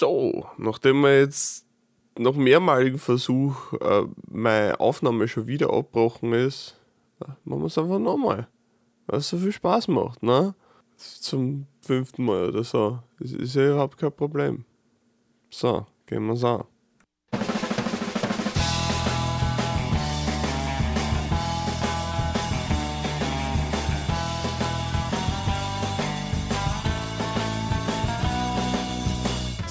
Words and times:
So, 0.00 0.46
nachdem 0.56 1.02
wir 1.02 1.20
jetzt 1.20 1.66
nach 2.18 2.32
mehrmaligen 2.32 2.98
Versuch 2.98 3.74
äh, 3.82 4.06
meine 4.30 4.80
Aufnahme 4.80 5.28
schon 5.28 5.46
wieder 5.46 5.74
abgebrochen 5.74 6.32
ist, 6.32 6.80
machen 7.44 7.60
wir 7.60 7.66
es 7.66 7.76
einfach 7.76 7.98
nochmal. 7.98 8.48
Weil 9.06 9.18
es 9.18 9.28
so 9.28 9.36
viel 9.36 9.52
Spaß 9.52 9.88
macht, 9.88 10.22
ne? 10.22 10.54
Zum 10.96 11.66
fünften 11.82 12.24
Mal 12.24 12.48
oder 12.48 12.64
so. 12.64 13.00
Das 13.18 13.32
ist 13.32 13.54
ja 13.54 13.72
überhaupt 13.72 13.98
kein 13.98 14.10
Problem. 14.10 14.64
So, 15.50 15.86
gehen 16.06 16.24
wir 16.28 16.32
es 16.32 16.44
an. 16.44 16.64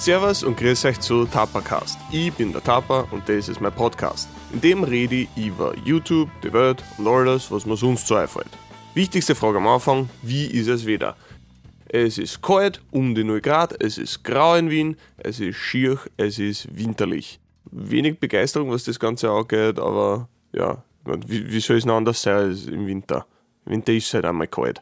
Servus 0.00 0.42
und 0.42 0.56
grüß 0.56 0.86
euch 0.86 0.98
zu 0.98 1.26
Tapacast. 1.26 1.98
Ich 2.10 2.32
bin 2.32 2.52
der 2.52 2.64
Tapa 2.64 3.06
und 3.10 3.28
das 3.28 3.50
ist 3.50 3.60
mein 3.60 3.70
Podcast. 3.70 4.30
In 4.50 4.62
dem 4.62 4.82
rede 4.82 5.14
ich 5.14 5.28
über 5.36 5.76
YouTube, 5.84 6.30
die 6.42 6.50
Welt 6.54 6.82
und 6.96 7.06
alles, 7.06 7.50
was 7.50 7.66
mir 7.66 7.76
sonst 7.76 8.06
so 8.06 8.14
einfällt. 8.14 8.48
Wichtigste 8.94 9.34
Frage 9.34 9.58
am 9.58 9.66
Anfang, 9.66 10.08
wie 10.22 10.46
ist 10.46 10.68
es 10.68 10.86
wieder? 10.86 11.18
Es 11.86 12.16
ist 12.16 12.40
kalt, 12.40 12.80
um 12.90 13.14
die 13.14 13.24
0 13.24 13.42
Grad, 13.42 13.78
es 13.82 13.98
ist 13.98 14.24
grau 14.24 14.54
in 14.54 14.70
Wien, 14.70 14.96
es 15.18 15.38
ist 15.38 15.56
schier, 15.56 15.98
es 16.16 16.38
ist 16.38 16.74
winterlich. 16.74 17.38
Wenig 17.70 18.18
Begeisterung, 18.20 18.70
was 18.70 18.84
das 18.84 18.98
Ganze 18.98 19.30
angeht, 19.30 19.78
aber 19.78 20.30
ja, 20.54 20.82
wie, 21.26 21.52
wie 21.52 21.60
soll 21.60 21.76
es 21.76 21.84
noch 21.84 21.96
anders 21.96 22.22
sein 22.22 22.36
als 22.36 22.64
im 22.64 22.86
Winter? 22.86 23.26
Im 23.66 23.72
Winter 23.72 23.92
ist 23.92 24.06
es 24.06 24.14
halt 24.14 24.24
einmal 24.24 24.48
kalt. 24.48 24.80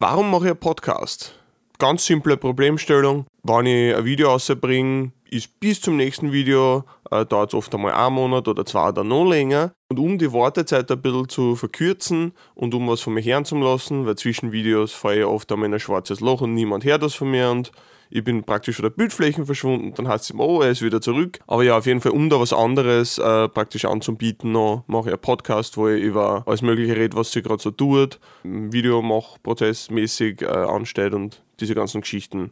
Warum 0.00 0.28
mache 0.28 0.46
ich 0.46 0.50
einen 0.50 0.58
Podcast? 0.58 1.38
Ganz 1.78 2.04
simple 2.04 2.36
Problemstellung. 2.36 3.26
Wenn 3.42 3.66
ich 3.66 3.96
ein 3.96 4.04
Video 4.04 4.28
rausbringe, 4.28 5.12
ist 5.30 5.60
bis 5.60 5.80
zum 5.80 5.96
nächsten 5.96 6.30
Video, 6.30 6.84
äh, 7.10 7.24
dauert 7.24 7.50
es 7.50 7.54
oft 7.54 7.74
einmal 7.74 7.92
einen 7.92 8.14
Monat 8.14 8.48
oder 8.48 8.66
zwei 8.66 8.90
oder 8.90 9.02
noch 9.02 9.24
länger. 9.24 9.72
Und 9.88 9.98
um 9.98 10.18
die 10.18 10.32
Wartezeit 10.32 10.90
ein 10.90 11.00
bisschen 11.00 11.28
zu 11.28 11.56
verkürzen 11.56 12.32
und 12.54 12.74
um 12.74 12.86
was 12.88 13.00
von 13.00 13.14
mir 13.14 13.22
hören 13.22 13.46
zu 13.46 13.56
lassen, 13.56 14.04
weil 14.04 14.16
zwischen 14.16 14.52
Videos 14.52 14.92
fahre 14.92 15.20
ich 15.20 15.24
oft 15.24 15.50
einmal 15.50 15.68
in 15.68 15.74
ein 15.74 15.80
schwarzes 15.80 16.20
Loch 16.20 16.42
und 16.42 16.52
niemand 16.52 16.84
hört 16.84 17.02
das 17.02 17.14
von 17.14 17.30
mir 17.30 17.50
und 17.50 17.72
ich 18.10 18.24
bin 18.24 18.42
praktisch 18.42 18.76
von 18.76 18.82
der 18.82 18.90
Bildfläche 18.90 19.46
verschwunden, 19.46 19.94
dann 19.94 20.08
heißt 20.08 20.24
es 20.24 20.30
immer, 20.30 20.44
oh, 20.46 20.60
er 20.60 20.70
ist 20.70 20.82
wieder 20.82 21.00
zurück. 21.00 21.38
Aber 21.46 21.62
ja, 21.62 21.78
auf 21.78 21.86
jeden 21.86 22.00
Fall, 22.00 22.12
um 22.12 22.28
da 22.28 22.40
was 22.40 22.52
anderes 22.52 23.18
äh, 23.18 23.48
praktisch 23.48 23.84
anzubieten, 23.84 24.52
mache 24.52 25.06
ich 25.06 25.12
einen 25.12 25.20
Podcast, 25.20 25.76
wo 25.76 25.88
ich 25.88 26.02
über 26.02 26.42
alles 26.46 26.60
Mögliche 26.60 26.96
rede, 26.96 27.16
was 27.16 27.30
sich 27.30 27.44
gerade 27.44 27.62
so 27.62 27.70
tut, 27.70 28.18
Video 28.42 29.00
mache, 29.00 29.38
prozessmäßig 29.42 30.42
äh, 30.42 30.46
ansteht 30.46 31.14
und 31.14 31.42
diese 31.60 31.74
ganzen 31.74 32.00
Geschichten. 32.00 32.50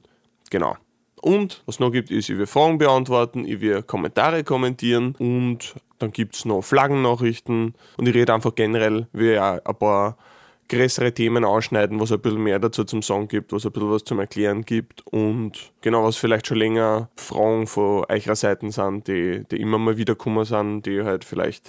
Genau. 0.50 0.77
Und 1.20 1.62
was 1.66 1.80
noch 1.80 1.91
gibt, 1.91 2.10
ist, 2.10 2.28
ich 2.28 2.38
will 2.38 2.46
Fragen 2.46 2.78
beantworten, 2.78 3.44
ich 3.44 3.60
will 3.60 3.82
Kommentare 3.82 4.44
kommentieren 4.44 5.14
und 5.18 5.74
dann 5.98 6.12
gibt 6.12 6.36
es 6.36 6.44
noch 6.44 6.62
Flaggennachrichten 6.62 7.74
und 7.96 8.08
ich 8.08 8.14
rede 8.14 8.32
einfach 8.32 8.55
generell, 8.55 9.08
wie 9.12 9.36
ein 9.36 9.60
paar 9.78 10.16
größere 10.68 11.12
Themen 11.12 11.44
ausschneiden, 11.44 11.98
was 11.98 12.12
ein 12.12 12.20
bisschen 12.20 12.42
mehr 12.42 12.58
dazu 12.58 12.84
zum 12.84 13.02
Song 13.02 13.27
gibt, 13.27 13.52
was 13.52 13.64
ein 13.64 13.72
bisschen 13.72 13.90
was 13.90 14.05
zum 14.05 14.20
Erklären 14.20 14.64
gibt 14.64 15.05
und 15.06 15.72
genau, 15.80 16.05
was 16.05 16.16
vielleicht 16.16 16.46
schon 16.46 16.58
länger 16.58 17.08
Fragen 17.16 17.66
von 17.66 18.05
eurer 18.08 18.36
Seiten 18.36 18.70
sind, 18.70 19.08
die, 19.08 19.44
die 19.50 19.60
immer 19.60 19.78
mal 19.78 19.96
wieder 19.96 20.14
kommen 20.14 20.44
sind, 20.44 20.83
die 20.83 20.96
ihr 20.96 21.05
halt 21.05 21.24
vielleicht 21.24 21.68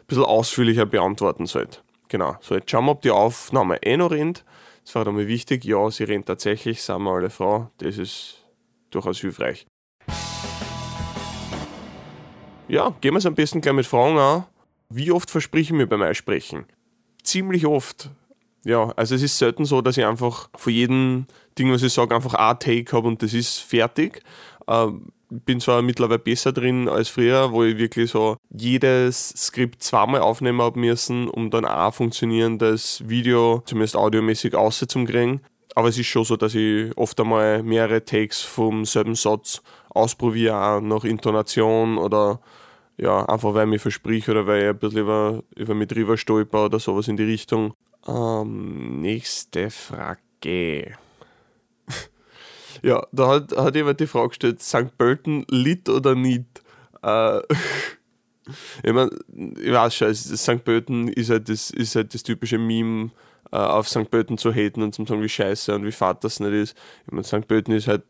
ein 0.00 0.06
bisschen 0.08 0.24
ausführlicher 0.24 0.86
beantworten 0.86 1.46
sollt. 1.46 1.82
Genau, 2.08 2.36
so 2.40 2.56
jetzt 2.56 2.70
schauen 2.70 2.86
wir, 2.86 2.92
ob 2.92 3.02
die 3.02 3.12
Aufnahme 3.12 3.82
eh 3.82 3.96
noch 3.96 4.10
rennt. 4.10 4.44
Das 4.90 4.96
war 4.96 5.06
einmal 5.06 5.28
wichtig. 5.28 5.64
Ja, 5.64 5.88
sie 5.88 6.02
rennt 6.02 6.26
tatsächlich, 6.26 6.82
sind 6.82 7.02
wir 7.04 7.12
alle 7.12 7.30
Frau. 7.30 7.70
Das 7.78 7.96
ist 7.96 8.44
durchaus 8.90 9.20
hilfreich. 9.20 9.64
Ja, 12.66 12.92
gehen 13.00 13.14
wir 13.14 13.18
es 13.18 13.26
am 13.26 13.36
besten 13.36 13.60
gleich 13.60 13.74
mit 13.76 13.86
Fragen 13.86 14.18
an. 14.18 14.46
Wie 14.88 15.12
oft 15.12 15.30
verspreche 15.30 15.72
ich 15.72 15.78
mir 15.78 15.86
beim 15.86 16.02
Einsprechen? 16.02 16.64
Ziemlich 17.22 17.66
oft. 17.66 18.10
Ja, 18.64 18.92
also 18.96 19.14
es 19.14 19.22
ist 19.22 19.38
selten 19.38 19.64
so, 19.64 19.80
dass 19.80 19.96
ich 19.96 20.04
einfach 20.04 20.50
von 20.56 20.72
jedem 20.72 21.26
Ding, 21.56 21.70
was 21.70 21.84
ich 21.84 21.92
sage, 21.92 22.12
einfach 22.12 22.34
ein 22.34 22.58
Take 22.58 22.90
habe 22.90 23.06
und 23.06 23.22
das 23.22 23.32
ist 23.32 23.58
fertig. 23.58 24.24
Ähm, 24.70 25.12
bin 25.30 25.60
zwar 25.60 25.82
mittlerweile 25.82 26.18
besser 26.18 26.52
drin 26.52 26.88
als 26.88 27.08
früher, 27.08 27.52
wo 27.52 27.62
ich 27.64 27.78
wirklich 27.78 28.10
so 28.10 28.36
jedes 28.50 29.28
Skript 29.30 29.82
zweimal 29.82 30.20
aufnehmen 30.20 30.60
habe 30.60 30.78
müssen, 30.78 31.28
um 31.28 31.50
dann 31.50 31.64
auch 31.64 31.94
funktionierendes 31.94 33.08
Video, 33.08 33.62
zumindest 33.64 33.96
audiomäßig, 33.96 34.54
auszukriegen. 34.54 35.40
Aber 35.74 35.88
es 35.88 35.98
ist 35.98 36.06
schon 36.06 36.24
so, 36.24 36.36
dass 36.36 36.54
ich 36.54 36.96
oft 36.96 37.18
einmal 37.20 37.62
mehrere 37.62 38.04
Takes 38.04 38.42
vom 38.42 38.84
selben 38.84 39.14
Satz 39.14 39.62
ausprobiere, 39.90 40.56
auch 40.56 40.80
nach 40.80 41.04
Intonation 41.04 41.96
oder 41.96 42.40
ja, 42.96 43.24
einfach 43.24 43.54
weil 43.54 43.64
ich 43.64 43.70
mich 43.70 43.82
versprich 43.82 44.28
oder 44.28 44.46
weil 44.46 44.62
ich 44.62 44.68
ein 44.68 44.78
bisschen 44.78 45.00
über, 45.00 45.42
über 45.56 45.74
mich 45.74 45.88
drüber 45.88 46.16
stolper 46.16 46.66
oder 46.66 46.80
sowas 46.80 47.08
in 47.08 47.16
die 47.16 47.24
Richtung. 47.24 47.72
Ähm, 48.06 49.00
nächste 49.00 49.70
Frage. 49.70 50.96
Ja, 52.82 53.06
da 53.12 53.28
hat, 53.28 53.56
hat 53.56 53.74
jemand 53.74 54.00
die 54.00 54.06
Frage 54.06 54.28
gestellt, 54.28 54.62
St. 54.62 54.96
Pölten 54.96 55.44
lit 55.48 55.88
oder 55.88 56.14
nicht? 56.14 56.62
Äh, 57.02 57.38
ich 58.82 58.92
meine, 58.92 59.10
ich 59.58 59.72
weiß 59.72 59.94
schon, 59.94 60.14
St. 60.14 60.64
Pölten 60.64 61.08
ist 61.08 61.30
halt 61.30 61.48
das, 61.48 61.70
ist 61.70 61.94
halt 61.94 62.14
das 62.14 62.22
typische 62.22 62.58
Meme, 62.58 63.10
äh, 63.52 63.56
auf 63.56 63.88
St. 63.88 64.10
Pölten 64.10 64.38
zu 64.38 64.52
haten 64.52 64.82
und 64.82 64.94
zu 64.94 65.04
sagen, 65.04 65.22
wie 65.22 65.28
scheiße 65.28 65.74
und 65.74 65.84
wie 65.84 65.92
fad 65.92 66.22
das 66.24 66.40
nicht 66.40 66.52
ist. 66.52 66.76
Ich 67.06 67.12
meine, 67.12 67.24
St. 67.24 67.46
Pölten 67.46 67.74
ist 67.74 67.88
halt 67.88 68.02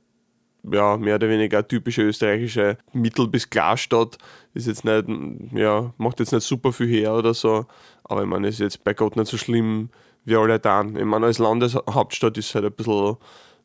ja, 0.70 0.96
mehr 0.96 1.14
oder 1.14 1.28
weniger 1.28 1.58
eine 1.58 1.68
typische 1.68 2.02
österreichische 2.02 2.76
Mittel- 2.92 3.28
bis 3.28 3.48
Klarstadt. 3.48 4.18
Ist 4.54 4.66
jetzt 4.66 4.84
nicht, 4.84 5.06
ja, 5.52 5.92
macht 5.96 6.20
jetzt 6.20 6.32
nicht 6.32 6.46
super 6.46 6.72
viel 6.72 6.88
her 6.88 7.14
oder 7.14 7.34
so, 7.34 7.66
aber 8.04 8.22
ich 8.22 8.28
meine, 8.28 8.48
ist 8.48 8.60
jetzt 8.60 8.84
bei 8.84 8.94
Gott 8.94 9.16
nicht 9.16 9.30
so 9.30 9.36
schlimm 9.36 9.90
wie 10.24 10.36
alle 10.36 10.58
da. 10.58 10.82
Ich 10.82 11.04
meine, 11.04 11.26
als 11.26 11.38
Landeshauptstadt 11.38 12.36
ist 12.36 12.48
es 12.48 12.54
halt 12.54 12.66
ein 12.66 12.72
bisschen, 12.72 13.16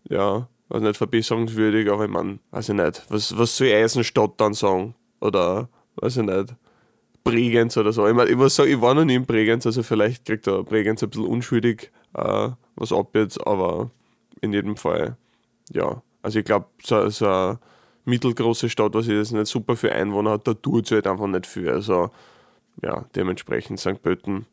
ja, 0.10 0.48
weiß 0.70 0.81
nicht, 0.81 0.98
verbesserungswürdig, 0.98 1.90
aber 1.92 2.06
ich 2.06 2.12
meine, 2.12 2.40
weiß 2.52 2.70
ich 2.70 2.76
nicht, 2.76 3.03
was, 3.09 3.38
was 3.38 3.56
soll 3.58 3.68
Eisenstadt 3.68 4.34
dann 4.38 4.53
sagen? 4.53 4.96
Oder, 5.22 5.70
weiß 5.96 6.18
ich 6.18 6.24
nicht, 6.24 6.56
Bregenz 7.24 7.76
oder 7.78 7.92
so. 7.92 8.08
Ich 8.08 8.14
meine, 8.14 8.30
ich 8.30 8.36
muss 8.36 8.56
sagen, 8.56 8.72
ich 8.72 8.81
war 8.81 8.94
noch 8.94 9.06
nie 9.06 9.16
in 9.16 9.25
Bregenz, 9.25 9.66
also 9.66 9.84
vielleicht 9.84 10.25
kriegt 10.25 10.48
da 10.48 10.62
Bregenz 10.62 11.04
ein 11.04 11.09
bisschen 11.09 11.25
unschuldig 11.25 11.92
äh, 12.14 12.50
was 12.75 12.92
ab 12.92 13.09
jetzt, 13.14 13.46
aber 13.46 13.90
in 14.42 14.54
jedem 14.54 14.78
Fall, 14.78 15.18
ja, 15.72 16.02
also 16.22 16.40
ich 16.40 16.46
glaube, 16.46 16.68
so, 16.84 17.09
so 17.09 17.28
eine 17.28 17.59
mittelgroße 18.06 18.70
Stadt, 18.70 18.94
was 18.94 19.08
jetzt 19.08 19.31
nicht 19.31 19.48
super 19.48 19.75
für 19.75 19.92
Einwohner 19.92 20.31
hat, 20.31 20.48
da 20.48 20.54
tut 20.54 20.86
es 20.86 20.92
halt 20.92 21.08
einfach 21.08 21.28
nicht 21.28 21.46
viel. 21.46 21.70
Also 21.70 22.12
ja, 22.81 23.06
dementsprechend 23.16 23.80
St. 23.80 24.02
Pölten. 24.02 24.46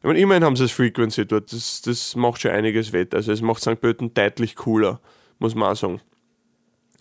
Ich 0.00 0.04
meine, 0.04 0.18
immerhin 0.18 0.44
haben 0.44 0.56
sie 0.56 0.64
das 0.64 0.72
Frequency 0.72 1.26
dort, 1.26 1.52
das, 1.52 1.82
das 1.82 2.14
macht 2.14 2.40
schon 2.40 2.52
einiges 2.52 2.92
wett. 2.92 3.14
Also 3.14 3.32
es 3.32 3.42
macht 3.42 3.62
St. 3.62 3.80
Pölten 3.80 4.14
deutlich 4.14 4.56
cooler, 4.56 5.00
muss 5.38 5.54
man 5.54 5.72
auch 5.72 5.76
sagen. 5.76 6.00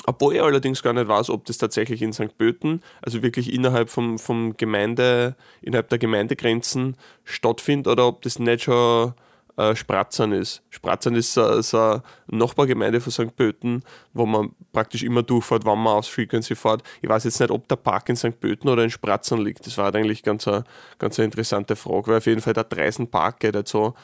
Obwohl 0.06 0.36
ich 0.36 0.42
allerdings 0.42 0.82
gar 0.82 0.94
nicht 0.94 1.08
weiß, 1.08 1.30
ob 1.30 1.46
das 1.46 1.58
tatsächlich 1.58 2.02
in 2.02 2.14
St. 2.14 2.38
Pölten, 2.38 2.82
also 3.02 3.24
wirklich 3.24 3.52
innerhalb 3.52 3.90
vom, 3.90 4.20
vom 4.20 4.56
Gemeinde, 4.56 5.36
innerhalb 5.62 5.90
der 5.90 5.98
Gemeindegrenzen 5.98 6.96
stattfindet 7.26 7.88
oder 7.92 8.08
ob 8.08 8.22
das 8.22 8.40
nicht 8.40 8.64
schon 8.64 9.14
äh, 9.58 9.76
Spratzern 9.76 10.32
ist. 10.32 10.62
Spratzern 10.70 11.16
ist 11.16 11.34
so, 11.34 11.62
so 11.62 11.78
eine 11.78 12.04
Nachbargemeinde 12.28 13.02
von 13.02 13.12
St. 13.12 13.36
Pölten, 13.36 13.84
wo 14.14 14.26
man 14.26 14.52
praktisch 14.72 15.04
immer 15.04 15.24
durchfährt, 15.24 15.66
wann 15.66 15.80
man 15.80 15.98
aus 15.98 16.08
Frequency 16.08 16.56
fährt. 16.56 16.84
Ich 17.02 17.10
weiß 17.10 17.24
jetzt 17.26 17.40
nicht, 17.40 17.50
ob 17.50 17.68
der 17.68 17.76
Park 17.76 18.08
in 18.08 18.16
St. 18.16 18.40
Pölten 18.40 18.70
oder 18.70 18.84
in 18.84 18.92
Spratzern 18.92 19.42
liegt. 19.42 19.66
Das 19.66 19.78
war 19.78 19.86
halt 19.86 19.96
eigentlich 19.96 20.24
ganz 20.24 20.48
eine, 20.48 20.64
ganz 21.00 21.20
eine 21.20 21.26
interessante 21.26 21.76
Frage, 21.76 22.08
weil 22.08 22.18
auf 22.18 22.28
jeden 22.28 22.42
Fall 22.42 22.54
der 22.54 22.66
Dreisen 22.66 23.10
Park 23.10 23.40
geht 23.40 23.56
halt 23.56 23.68
so 23.68 23.96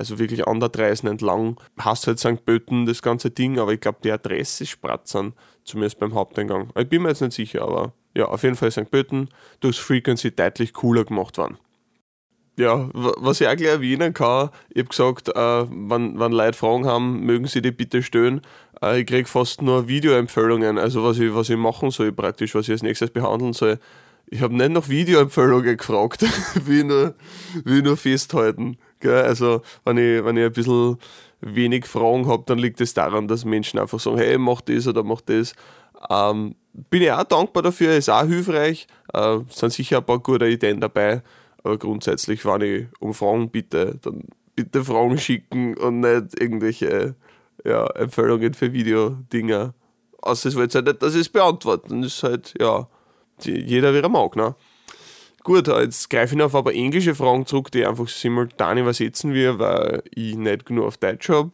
also 0.00 0.18
wirklich 0.18 0.46
an 0.48 0.58
der 0.58 0.68
Dreisen 0.68 1.08
entlang, 1.08 1.56
hast 1.78 2.06
halt 2.06 2.18
St. 2.18 2.44
Pölten 2.44 2.86
das 2.86 3.02
ganze 3.02 3.30
Ding, 3.30 3.58
aber 3.58 3.72
ich 3.72 3.80
glaube, 3.80 3.98
die 4.02 4.10
Adresse 4.10 4.64
ist 4.64 4.70
Spratzern, 4.70 5.34
zumindest 5.64 6.00
beim 6.00 6.14
Haupteingang. 6.14 6.70
Ich 6.76 6.88
bin 6.88 7.02
mir 7.02 7.10
jetzt 7.10 7.20
nicht 7.20 7.34
sicher, 7.34 7.62
aber 7.62 7.92
ja, 8.16 8.24
auf 8.26 8.42
jeden 8.42 8.56
Fall 8.56 8.70
St. 8.70 8.90
Pölten 8.90 9.28
durchs 9.60 9.78
Frequency 9.78 10.34
deutlich 10.34 10.72
cooler 10.72 11.04
gemacht 11.04 11.38
worden 11.38 11.58
ja, 12.60 12.88
was 12.92 13.40
ich 13.40 13.48
auch 13.48 13.56
gleich 13.56 13.70
erwähnen 13.70 14.12
kann, 14.12 14.50
ich 14.68 14.80
habe 14.80 14.88
gesagt, 14.90 15.28
äh, 15.28 15.34
wenn, 15.34 16.20
wenn 16.20 16.32
Leute 16.32 16.56
Fragen 16.56 16.86
haben, 16.86 17.24
mögen 17.24 17.46
sie 17.46 17.62
die 17.62 17.70
bitte 17.70 18.02
stellen. 18.02 18.42
Äh, 18.82 19.00
ich 19.00 19.06
kriege 19.06 19.28
fast 19.28 19.62
nur 19.62 19.88
Videoempfehlungen, 19.88 20.78
also 20.78 21.02
was 21.02 21.18
ich, 21.18 21.34
was 21.34 21.48
ich 21.48 21.56
machen 21.56 21.90
soll 21.90 22.12
praktisch, 22.12 22.54
was 22.54 22.68
ich 22.68 22.72
als 22.72 22.82
nächstes 22.82 23.10
behandeln 23.10 23.54
soll. 23.54 23.78
Ich 24.26 24.42
habe 24.42 24.54
nicht 24.54 24.70
nach 24.70 24.88
Videoempfehlungen 24.88 25.76
gefragt, 25.76 26.24
wie 26.66 26.84
nur, 26.84 27.14
wie 27.64 27.82
nur 27.82 27.96
festhalten. 27.96 28.76
Gell? 29.00 29.22
Also, 29.22 29.62
wenn 29.84 29.98
ich, 29.98 30.24
wenn 30.24 30.36
ich 30.36 30.44
ein 30.44 30.52
bisschen 30.52 30.98
wenig 31.40 31.86
Fragen 31.86 32.28
habe, 32.28 32.44
dann 32.46 32.58
liegt 32.58 32.80
es 32.80 32.94
das 32.94 33.04
daran, 33.04 33.28
dass 33.28 33.44
Menschen 33.44 33.78
einfach 33.78 34.00
sagen, 34.00 34.18
hey, 34.18 34.38
mach 34.38 34.60
das 34.60 34.86
oder 34.86 35.02
mach 35.02 35.20
das. 35.22 35.54
Ähm, 36.08 36.54
bin 36.72 37.02
ich 37.02 37.12
auch 37.12 37.24
dankbar 37.24 37.62
dafür, 37.62 37.96
ist 37.96 38.08
auch 38.08 38.24
hilfreich. 38.24 38.86
Äh, 39.12 39.38
sind 39.48 39.72
sicher 39.72 39.98
ein 39.98 40.06
paar 40.06 40.18
gute 40.18 40.46
Ideen 40.46 40.80
dabei. 40.80 41.22
Aber 41.62 41.78
grundsätzlich, 41.78 42.44
wenn 42.44 42.60
ich 42.62 42.86
um 43.00 43.12
Fragen 43.14 43.50
bitte, 43.50 43.98
dann 44.02 44.24
bitte 44.54 44.84
Fragen 44.84 45.18
schicken 45.18 45.76
und 45.76 46.00
nicht 46.00 46.40
irgendwelche 46.40 47.16
ja, 47.64 47.86
Empfehlungen 47.88 48.54
für 48.54 48.72
Videodinger 48.72 49.74
außer 50.22 50.48
es 50.48 50.56
wollte 50.56 50.78
halt 50.78 50.86
nicht, 50.86 51.02
dass 51.02 51.14
ich 51.14 51.22
es 51.22 51.28
beantworte. 51.28 51.88
Das 51.88 52.06
ist 52.06 52.22
halt, 52.22 52.54
ja, 52.60 52.86
jeder 53.42 53.94
wie 53.94 53.98
er 53.98 54.08
mag, 54.08 54.36
ne? 54.36 54.54
Gut, 55.42 55.68
jetzt 55.68 56.10
greife 56.10 56.34
ich 56.34 56.38
noch 56.38 56.46
auf 56.46 56.54
aber 56.54 56.74
englische 56.74 57.14
Fragen 57.14 57.46
zurück, 57.46 57.70
die 57.70 57.86
einfach 57.86 58.08
simultan 58.08 58.76
übersetzen 58.76 59.32
wir, 59.32 59.58
weil 59.58 60.02
ich 60.14 60.36
nicht 60.36 60.66
genug 60.66 60.84
auf 60.84 60.98
Deutsch 60.98 61.30
habe, 61.30 61.50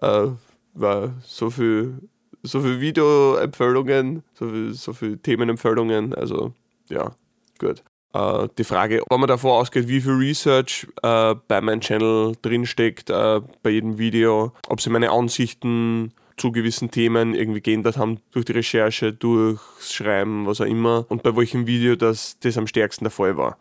äh, 0.00 0.28
weil 0.74 1.12
so 1.24 1.48
viel, 1.48 1.94
so 2.42 2.60
viel 2.60 2.80
Videoempfehlungen, 2.80 4.24
so 4.34 4.48
viel, 4.48 4.74
so 4.74 4.92
viel 4.92 5.16
Themenempfehlungen, 5.18 6.12
also 6.14 6.52
ja, 6.88 7.12
gut. 7.58 7.84
Äh, 8.12 8.48
die 8.58 8.64
Frage, 8.64 9.02
ob 9.08 9.18
man 9.18 9.28
davor 9.28 9.60
ausgeht, 9.60 9.86
wie 9.86 10.00
viel 10.00 10.14
Research 10.14 10.88
äh, 11.02 11.36
bei 11.46 11.60
meinem 11.60 11.80
Channel 11.80 12.34
drinsteckt, 12.42 13.10
äh, 13.10 13.40
bei 13.62 13.70
jedem 13.70 13.98
Video, 13.98 14.52
ob 14.68 14.80
sie 14.80 14.90
meine 14.90 15.10
Ansichten 15.10 16.12
zu 16.40 16.52
gewissen 16.52 16.90
Themen 16.90 17.34
irgendwie 17.34 17.60
geändert 17.60 17.98
haben 17.98 18.18
durch 18.32 18.46
die 18.46 18.52
Recherche, 18.52 19.12
durchs 19.12 19.92
Schreiben, 19.92 20.46
was 20.46 20.60
auch 20.60 20.66
immer 20.66 21.04
und 21.08 21.22
bei 21.22 21.36
welchem 21.36 21.66
Video 21.66 21.96
das, 21.96 22.38
das 22.40 22.56
am 22.56 22.66
stärksten 22.66 23.04
der 23.04 23.10
Fall 23.10 23.36
war. 23.36 23.58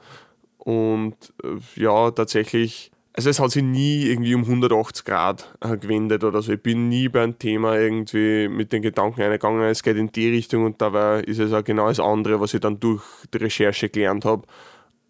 Und 0.58 1.16
äh, 1.44 1.58
ja, 1.76 2.10
tatsächlich, 2.12 2.92
also 3.14 3.30
es 3.30 3.40
hat 3.40 3.52
sich 3.52 3.64
nie 3.64 4.04
irgendwie 4.04 4.34
um 4.34 4.44
180 4.44 5.04
Grad 5.04 5.54
äh, 5.60 5.78
gewendet 5.78 6.24
oder 6.24 6.42
so. 6.42 6.54
Ich 6.54 6.62
bin 6.62 6.88
nie 6.88 7.10
bei 7.10 7.24
einem 7.24 7.38
Thema 7.38 7.78
irgendwie 7.78 8.48
mit 8.48 8.72
den 8.72 8.82
Gedanken 8.82 9.22
eingegangen, 9.22 9.62
es 9.64 9.84
geht 9.84 9.98
in 9.98 10.12
die 10.12 10.30
Richtung 10.30 10.66
und 10.66 10.82
dabei 10.82 11.20
ist 11.22 11.40
es 11.40 11.52
auch 11.52 11.64
genau 11.64 11.90
das 11.90 12.00
andere, 12.00 12.40
was 12.40 12.54
ich 12.54 12.62
dann 12.62 12.80
durch 12.80 13.04
die 13.34 13.40
Recherche 13.40 13.90
gelernt 13.90 14.24
habe. 14.24 14.48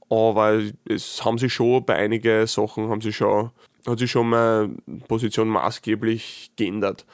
Aber 0.10 0.60
es 0.86 1.24
haben 1.24 1.38
sich 1.38 1.54
schon 1.54 1.86
bei 1.86 1.96
einigen 1.96 2.48
Sachen 2.48 2.90
haben 2.90 3.02
sich 3.02 3.16
schon, 3.16 3.52
hat 3.86 4.00
sich 4.00 4.10
schon 4.10 4.30
meine 4.30 4.76
Position 5.08 5.50
maßgeblich 5.50 6.54
geändert 6.56 7.06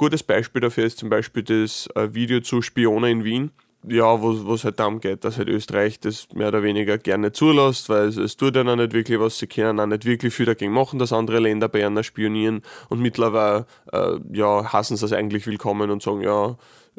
gutes 0.00 0.22
Beispiel 0.22 0.62
dafür 0.62 0.84
ist 0.84 0.98
zum 0.98 1.10
Beispiel 1.10 1.42
das 1.42 1.86
äh, 1.94 2.14
Video 2.14 2.40
zu 2.40 2.62
Spione 2.62 3.10
in 3.10 3.22
Wien. 3.22 3.50
Ja, 3.86 4.20
wo 4.20 4.52
es 4.52 4.64
halt 4.64 4.78
darum 4.78 5.00
geht, 5.00 5.24
dass 5.24 5.38
halt 5.38 5.48
Österreich 5.48 6.00
das 6.00 6.28
mehr 6.34 6.48
oder 6.48 6.62
weniger 6.62 6.98
gerne 6.98 7.32
zulässt, 7.32 7.88
weil 7.88 8.08
es, 8.08 8.16
es 8.16 8.36
tut 8.36 8.56
ja 8.56 8.64
noch 8.64 8.76
nicht 8.76 8.92
wirklich 8.92 9.18
was, 9.18 9.38
sie 9.38 9.46
können 9.46 9.80
auch 9.80 9.86
nicht 9.86 10.04
wirklich 10.04 10.34
viel 10.34 10.44
dagegen 10.44 10.72
machen, 10.72 10.98
dass 10.98 11.14
andere 11.14 11.38
Länder 11.38 11.68
bei 11.68 11.80
ihnen 11.80 12.04
spionieren 12.04 12.62
und 12.90 13.00
mittlerweile 13.00 13.66
äh, 13.92 14.18
ja, 14.32 14.70
hassen 14.70 14.98
sie 14.98 15.06
es 15.06 15.14
eigentlich 15.14 15.46
willkommen 15.46 15.90
und 15.90 16.02
sagen, 16.02 16.20
ja, 16.20 16.56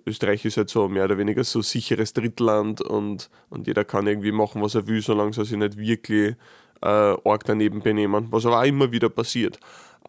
Österreich 0.07 0.43
ist 0.45 0.57
halt 0.57 0.69
so 0.69 0.87
mehr 0.87 1.05
oder 1.05 1.19
weniger 1.19 1.43
so 1.43 1.61
sicheres 1.61 2.13
Drittland 2.13 2.81
und, 2.81 3.29
und 3.49 3.67
jeder 3.67 3.83
kann 3.83 4.07
irgendwie 4.07 4.31
machen, 4.31 4.61
was 4.63 4.73
er 4.73 4.87
will, 4.87 5.01
solange 5.01 5.33
sie 5.33 5.45
sich 5.45 5.57
nicht 5.57 5.77
wirklich 5.77 6.35
äh, 6.81 6.87
arg 6.87 7.43
daneben 7.45 7.81
benehmen, 7.81 8.27
was 8.31 8.45
aber 8.47 8.59
auch 8.59 8.65
immer 8.65 8.91
wieder 8.91 9.09
passiert. 9.09 9.59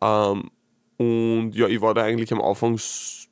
Ähm, 0.01 0.51
und 0.97 1.53
ja, 1.53 1.67
ich 1.67 1.81
war 1.81 1.95
da 1.95 2.03
eigentlich 2.03 2.33
am 2.33 2.41
Anfang 2.41 2.79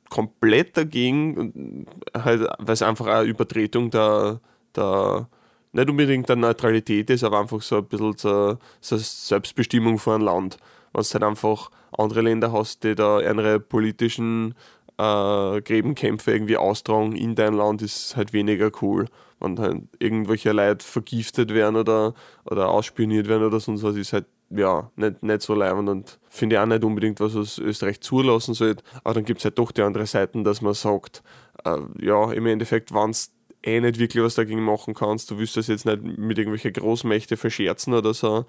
komplett 0.09 0.75
dagegen, 0.75 1.85
halt, 2.13 2.47
weil 2.59 2.73
es 2.73 2.81
einfach 2.81 3.07
eine 3.07 3.23
Übertretung 3.23 3.89
der, 3.89 4.41
der, 4.75 5.27
nicht 5.71 5.89
unbedingt 5.89 6.27
der 6.27 6.35
Neutralität 6.35 7.09
ist, 7.09 7.23
aber 7.23 7.39
einfach 7.39 7.61
so 7.61 7.77
ein 7.77 7.85
bisschen 7.85 8.17
so, 8.17 8.57
so 8.81 8.97
Selbstbestimmung 8.97 9.97
von 9.97 10.15
einem 10.15 10.25
Land. 10.25 10.57
Du 10.93 10.99
halt 10.99 11.23
einfach 11.23 11.71
andere 11.97 12.21
Länder 12.21 12.51
hast, 12.51 12.83
die 12.83 12.95
da 12.95 13.21
ihre 13.21 13.59
politischen 13.59 14.53
äh, 14.97 15.61
Gräbenkämpfe 15.61 16.31
irgendwie 16.31 16.57
austragen 16.57 17.15
in 17.15 17.35
dein 17.35 17.53
Land, 17.53 17.81
ist 17.81 18.15
halt 18.15 18.33
weniger 18.33 18.69
cool. 18.81 19.05
Wenn 19.39 19.57
halt 19.59 19.83
irgendwelche 19.99 20.51
Leute 20.51 20.85
vergiftet 20.85 21.53
werden 21.53 21.77
oder, 21.77 22.13
oder 22.45 22.69
ausspioniert 22.69 23.27
werden 23.27 23.43
oder 23.43 23.59
sonst 23.59 23.83
was, 23.83 23.95
ist 23.95 24.13
halt 24.13 24.25
ja, 24.53 24.91
nicht, 24.95 25.23
nicht 25.23 25.41
so 25.41 25.53
leibend 25.53 25.89
und 25.89 26.19
finde 26.29 26.55
ich 26.55 26.59
auch 26.59 26.65
nicht 26.65 26.83
unbedingt, 26.83 27.19
was 27.19 27.35
aus 27.35 27.57
Österreich 27.57 28.01
zulassen 28.01 28.53
sollte. 28.53 28.83
Aber 29.03 29.13
dann 29.13 29.25
gibt 29.25 29.39
es 29.39 29.45
halt 29.45 29.57
doch 29.57 29.71
die 29.71 29.81
andere 29.81 30.05
Seite, 30.05 30.41
dass 30.43 30.61
man 30.61 30.73
sagt, 30.73 31.23
äh, 31.63 31.77
ja, 31.99 32.31
im 32.31 32.45
Endeffekt, 32.45 32.93
wenn 32.93 33.11
es 33.11 33.31
eh 33.63 33.79
nicht 33.79 33.99
wirklich 33.99 34.23
was 34.23 34.35
dagegen 34.35 34.63
machen 34.63 34.93
kannst, 34.93 35.31
du 35.31 35.37
willst 35.37 35.57
das 35.57 35.67
jetzt 35.67 35.85
nicht 35.85 36.01
mit 36.03 36.37
irgendwelchen 36.37 36.73
Großmächte 36.73 37.37
verscherzen 37.37 37.93
oder 37.93 38.13
so, 38.13 38.45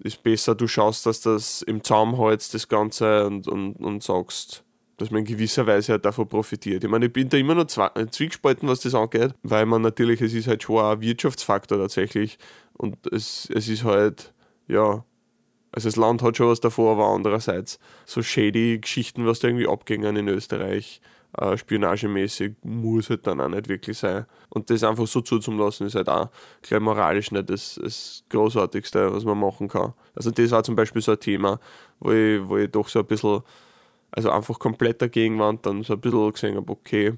ist 0.00 0.22
besser, 0.22 0.54
du 0.54 0.68
schaust, 0.68 1.06
dass 1.06 1.20
das 1.20 1.62
im 1.62 1.82
Zaum 1.82 2.16
hältst, 2.18 2.54
das 2.54 2.68
Ganze, 2.68 3.26
und, 3.26 3.48
und, 3.48 3.76
und 3.76 4.02
sagst, 4.02 4.64
dass 4.96 5.10
man 5.10 5.20
in 5.20 5.26
gewisser 5.26 5.66
Weise 5.66 5.92
halt 5.92 6.04
davon 6.04 6.28
profitiert. 6.28 6.84
Ich 6.84 6.90
meine, 6.90 7.06
ich 7.06 7.12
bin 7.12 7.28
da 7.28 7.36
immer 7.36 7.54
noch 7.54 7.66
zwiegespalten, 7.66 8.68
was 8.68 8.80
das 8.80 8.94
angeht, 8.94 9.34
weil 9.42 9.66
man 9.66 9.82
natürlich, 9.82 10.20
es 10.20 10.34
ist 10.34 10.48
halt 10.48 10.62
schon 10.62 10.84
ein 10.84 11.00
Wirtschaftsfaktor 11.00 11.78
tatsächlich 11.78 12.38
und 12.74 12.96
es, 13.12 13.48
es 13.54 13.68
ist 13.68 13.84
halt, 13.84 14.32
ja, 14.66 15.04
also 15.72 15.88
das 15.88 15.96
Land 15.96 16.22
hat 16.22 16.36
schon 16.36 16.48
was 16.48 16.60
davor, 16.60 16.92
aber 16.92 17.14
andererseits 17.14 17.78
so 18.06 18.22
shady 18.22 18.78
Geschichten, 18.78 19.26
was 19.26 19.40
da 19.40 19.48
irgendwie 19.48 19.68
abgingen 19.68 20.16
in 20.16 20.28
Österreich, 20.28 21.00
äh, 21.36 21.56
spionagemäßig, 21.58 22.54
muss 22.62 23.10
halt 23.10 23.26
dann 23.26 23.40
auch 23.40 23.48
nicht 23.48 23.68
wirklich 23.68 23.98
sein. 23.98 24.24
Und 24.48 24.70
das 24.70 24.82
einfach 24.82 25.06
so 25.06 25.20
zuzulassen, 25.20 25.86
ist 25.86 25.94
halt 25.94 26.08
auch 26.08 26.30
gleich 26.62 26.80
moralisch 26.80 27.30
nicht 27.32 27.50
das, 27.50 27.78
das 27.82 28.24
Großartigste, 28.30 29.12
was 29.12 29.24
man 29.24 29.38
machen 29.38 29.68
kann. 29.68 29.92
Also 30.14 30.30
das 30.30 30.50
war 30.50 30.64
zum 30.64 30.74
Beispiel 30.74 31.02
so 31.02 31.12
ein 31.12 31.20
Thema, 31.20 31.60
wo 32.00 32.12
ich, 32.12 32.48
wo 32.48 32.56
ich 32.56 32.70
doch 32.70 32.88
so 32.88 33.00
ein 33.00 33.06
bisschen, 33.06 33.42
also 34.10 34.30
einfach 34.30 34.58
komplett 34.58 35.02
dagegen 35.02 35.38
war 35.38 35.50
und 35.50 35.66
dann 35.66 35.82
so 35.82 35.94
ein 35.94 36.00
bisschen 36.00 36.32
gesehen 36.32 36.56
habe, 36.56 36.72
okay, 36.72 37.14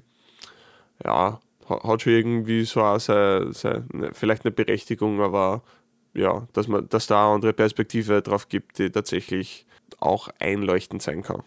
ja, 1.05 1.39
hat 1.69 2.01
schon 2.01 2.13
irgendwie 2.13 2.65
so 2.65 2.81
auch 2.81 2.99
seine, 2.99 3.53
seine, 3.53 3.85
vielleicht 4.11 4.45
eine 4.45 4.51
Berechtigung, 4.51 5.21
aber 5.21 5.63
ja, 6.13 6.47
dass 6.53 6.67
man, 6.67 6.87
dass 6.89 7.07
da 7.07 7.25
eine 7.25 7.35
andere 7.35 7.53
Perspektive 7.53 8.21
drauf 8.21 8.49
gibt, 8.49 8.79
die 8.79 8.89
tatsächlich 8.89 9.65
auch 9.99 10.29
einleuchtend 10.39 11.01
sein 11.01 11.21
kann. 11.21 11.43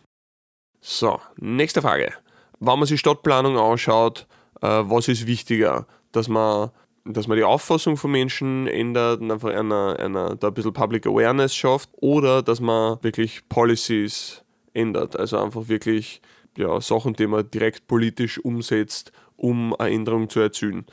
So, 0.81 1.21
nächste 1.37 1.83
Frage. 1.83 2.13
Wenn 2.61 2.79
man 2.79 2.87
sich 2.87 3.01
Stadtplanung 3.01 3.59
anschaut, 3.59 4.27
äh, 4.61 4.67
was 4.67 5.09
ist 5.09 5.27
wichtiger? 5.27 5.87
Dass 6.13 6.29
man, 6.29 6.71
dass 7.05 7.27
man 7.27 7.37
die 7.37 7.45
Auffassung 7.45 7.97
von 7.97 8.11
Menschen 8.11 8.67
ändert 8.67 9.21
und 9.21 9.31
einfach 9.31 9.51
einer, 9.51 9.97
einer, 9.99 10.37
da 10.37 10.49
ein 10.49 10.55
bisschen 10.55 10.73
Public 10.73 11.07
Awareness 11.07 11.55
schafft 11.55 11.91
oder 12.01 12.43
dass 12.43 12.61
man 12.61 13.03
wirklich 13.03 13.49
Policies 13.49 14.45
ändert, 14.73 15.19
also 15.19 15.39
einfach 15.39 15.69
wirklich 15.69 16.21
ja, 16.57 16.81
Sachen, 16.81 17.15
die 17.15 17.27
man 17.27 17.51
direkt 17.51 17.87
politisch 17.87 18.39
umsetzt, 18.39 19.13
um 19.37 19.75
eine 19.77 19.95
Änderung 19.95 20.29
zu 20.29 20.41
erzielen. 20.41 20.87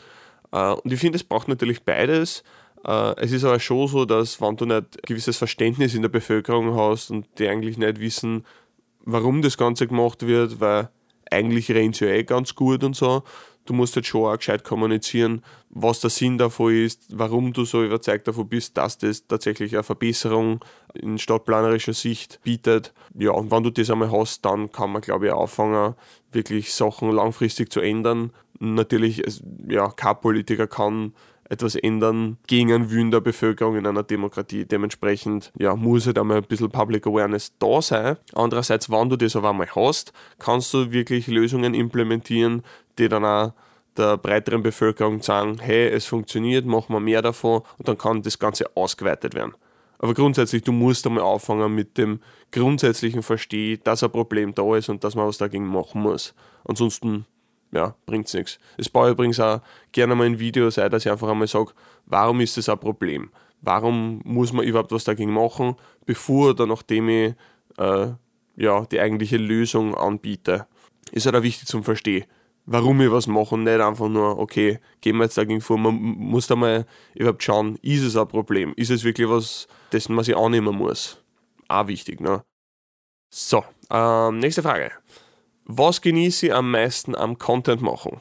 Äh, 0.52 0.74
und 0.74 0.92
ich 0.92 1.00
finde, 1.00 1.18
es 1.18 1.24
braucht 1.24 1.48
natürlich 1.48 1.84
beides. 1.84 2.44
Äh, 2.86 3.16
es 3.18 3.32
ist 3.32 3.44
aber 3.44 3.60
schon 3.60 3.88
so, 3.88 4.06
dass 4.06 4.42
wenn 4.42 4.58
du 4.58 4.66
nicht 4.66 4.78
ein 4.78 5.02
gewisses 5.06 5.38
Verständnis 5.38 5.94
in 5.94 6.02
der 6.02 6.10
Bevölkerung 6.10 6.76
hast 6.76 7.12
und 7.12 7.28
die 7.38 7.48
eigentlich 7.48 7.78
nicht 7.78 8.00
wissen, 8.00 8.46
warum 9.04 9.42
das 9.42 9.58
Ganze 9.58 9.88
gemacht 9.88 10.26
wird, 10.26 10.60
weil 10.60 10.90
eigentlich 11.30 11.72
rennt 11.72 12.00
ja 12.00 12.08
eh 12.08 12.24
ganz 12.24 12.56
gut 12.56 12.84
und 12.84 12.96
so, 12.96 13.24
du 13.66 13.74
musst 13.74 13.96
halt 13.96 14.06
schon 14.06 14.26
auch 14.26 14.38
gescheit 14.38 14.64
kommunizieren, 14.64 15.44
was 15.70 16.00
der 16.02 16.10
Sinn 16.10 16.38
davon 16.38 16.76
ist, 16.76 17.18
warum 17.18 17.54
du 17.54 17.64
so 17.66 17.84
überzeugt 17.84 18.28
davon 18.28 18.50
bist, 18.50 18.78
dass 18.78 18.98
das 18.98 19.28
tatsächlich 19.28 19.74
eine 19.74 19.84
Verbesserung 19.84 20.64
in 20.94 21.18
stadtplanerischer 21.18 21.94
Sicht 21.94 22.42
bietet. 22.44 22.94
Ja, 23.18 23.32
und 23.32 23.52
wenn 23.52 23.64
du 23.64 23.70
das 23.70 23.90
einmal 23.90 24.12
hast, 24.12 24.44
dann 24.46 24.72
kann 24.72 24.92
man, 24.92 25.02
glaube 25.02 25.28
ich, 25.28 25.34
anfangen, 25.34 25.96
wirklich 26.32 26.74
Sachen 26.74 27.12
langfristig 27.12 27.72
zu 27.72 27.80
ändern. 27.80 28.32
Natürlich, 28.60 29.24
ja, 29.68 29.90
kein 29.90 30.20
Politiker 30.20 30.68
kann 30.68 31.14
etwas 31.52 31.76
ändern 31.76 32.38
gegen 32.48 32.72
einen 32.72 32.90
Willen 32.92 33.12
der 33.12 33.20
Bevölkerung 33.20 33.76
in 33.76 33.86
einer 33.86 34.04
Demokratie. 34.04 34.66
Dementsprechend 34.66 35.52
ja, 35.60 35.76
muss 35.76 36.06
halt 36.06 36.18
einmal 36.18 36.38
ein 36.38 36.44
bisschen 36.44 36.72
Public 36.72 37.06
Awareness 37.06 37.54
da 37.60 37.82
sein. 37.82 38.16
Andererseits, 38.34 38.90
wenn 38.90 39.10
du 39.10 39.18
das 39.18 39.36
aber 39.36 39.50
einmal 39.50 39.70
hast, 39.76 40.14
kannst 40.40 40.74
du 40.74 40.92
wirklich 40.92 41.28
Lösungen 41.28 41.74
implementieren, 41.74 42.64
die 42.98 43.10
dann 43.10 43.26
auch 43.26 43.52
der 43.98 44.18
breiteren 44.18 44.64
Bevölkerung 44.64 45.22
sagen, 45.22 45.60
hey, 45.60 45.90
es 45.90 46.06
funktioniert, 46.06 46.66
machen 46.66 46.94
wir 46.94 47.02
mehr 47.02 47.22
davon 47.22 47.64
und 47.78 47.88
dann 47.88 47.98
kann 47.98 48.22
das 48.22 48.40
Ganze 48.40 48.66
ausgeweitet 48.78 49.36
werden. 49.36 49.54
Aber 50.00 50.14
grundsätzlich, 50.14 50.64
du 50.64 50.72
musst 50.72 51.06
einmal 51.06 51.24
anfangen 51.24 51.76
mit 51.76 51.98
dem 51.98 52.22
grundsätzlichen 52.52 53.24
Verstehen, 53.24 53.82
dass 53.84 54.04
ein 54.04 54.12
Problem 54.12 54.56
da 54.56 54.76
ist 54.78 54.88
und 54.88 55.04
dass 55.04 55.16
man 55.16 55.28
was 55.28 55.38
dagegen 55.38 55.68
machen 55.68 56.02
muss. 56.02 56.34
Ansonsten 56.64 57.26
ja, 57.72 57.96
bringt 58.06 58.34
nichts. 58.34 58.60
Es 58.78 58.90
baue 58.90 59.12
übrigens 59.12 59.40
auch 59.40 59.62
gerne 59.92 60.16
mal 60.16 60.26
ein 60.26 60.40
Video 60.40 60.70
sein, 60.70 60.92
dass 60.92 61.06
ich 61.06 61.12
einfach 61.12 61.30
einmal 61.30 61.48
sage, 61.48 61.74
warum 62.06 62.42
ist 62.42 62.58
das 62.58 62.70
ein 62.70 62.80
Problem? 62.80 63.32
Warum 63.62 64.22
muss 64.24 64.54
man 64.54 64.66
überhaupt 64.66 64.92
was 64.92 65.04
dagegen 65.04 65.34
machen, 65.34 65.76
bevor 66.06 66.52
oder 66.52 66.66
nachdem 66.66 67.10
ich 67.10 67.34
äh, 67.78 68.08
ja, 68.56 68.86
die 68.86 69.00
eigentliche 69.00 69.38
Lösung 69.38 69.96
anbiete? 69.96 70.68
Ist 71.12 71.26
halt 71.26 71.36
auch 71.36 71.44
wichtig 71.44 71.68
zum 71.68 71.84
Verstehen, 71.84 72.26
warum 72.66 73.00
ich 73.02 73.12
was 73.12 73.28
mache 73.28 73.56
und 73.56 73.64
nicht 73.64 73.80
einfach 73.80 74.10
nur, 74.10 74.40
okay, 74.40 74.80
gehen 75.02 75.18
wir 75.18 75.26
jetzt 75.26 75.38
dagegen 75.38 75.62
vor. 75.62 75.78
Man 75.78 75.96
muss 75.96 76.48
da 76.48 76.56
mal 76.56 76.86
überhaupt 77.14 77.44
schauen, 77.44 77.78
ist 77.82 78.04
es 78.04 78.18
ein 78.18 78.28
Problem? 78.28 78.74
Ist 78.76 78.92
es 78.92 79.04
wirklich 79.04 79.30
was, 79.30 79.68
dessen 79.92 80.16
man 80.16 80.26
sich 80.26 80.36
annehmen 80.36 80.76
muss? 80.76 81.22
Auch 81.68 81.88
wichtig, 81.88 82.20
ne? 82.20 82.44
So, 83.34 83.64
ähm, 83.90 84.40
nächste 84.40 84.62
Frage. 84.62 84.92
Was 85.66 86.02
genieße 86.02 86.48
ich 86.48 86.54
am 86.54 86.72
meisten 86.72 87.16
am 87.16 87.38
Content 87.38 87.82
machen? 87.82 88.20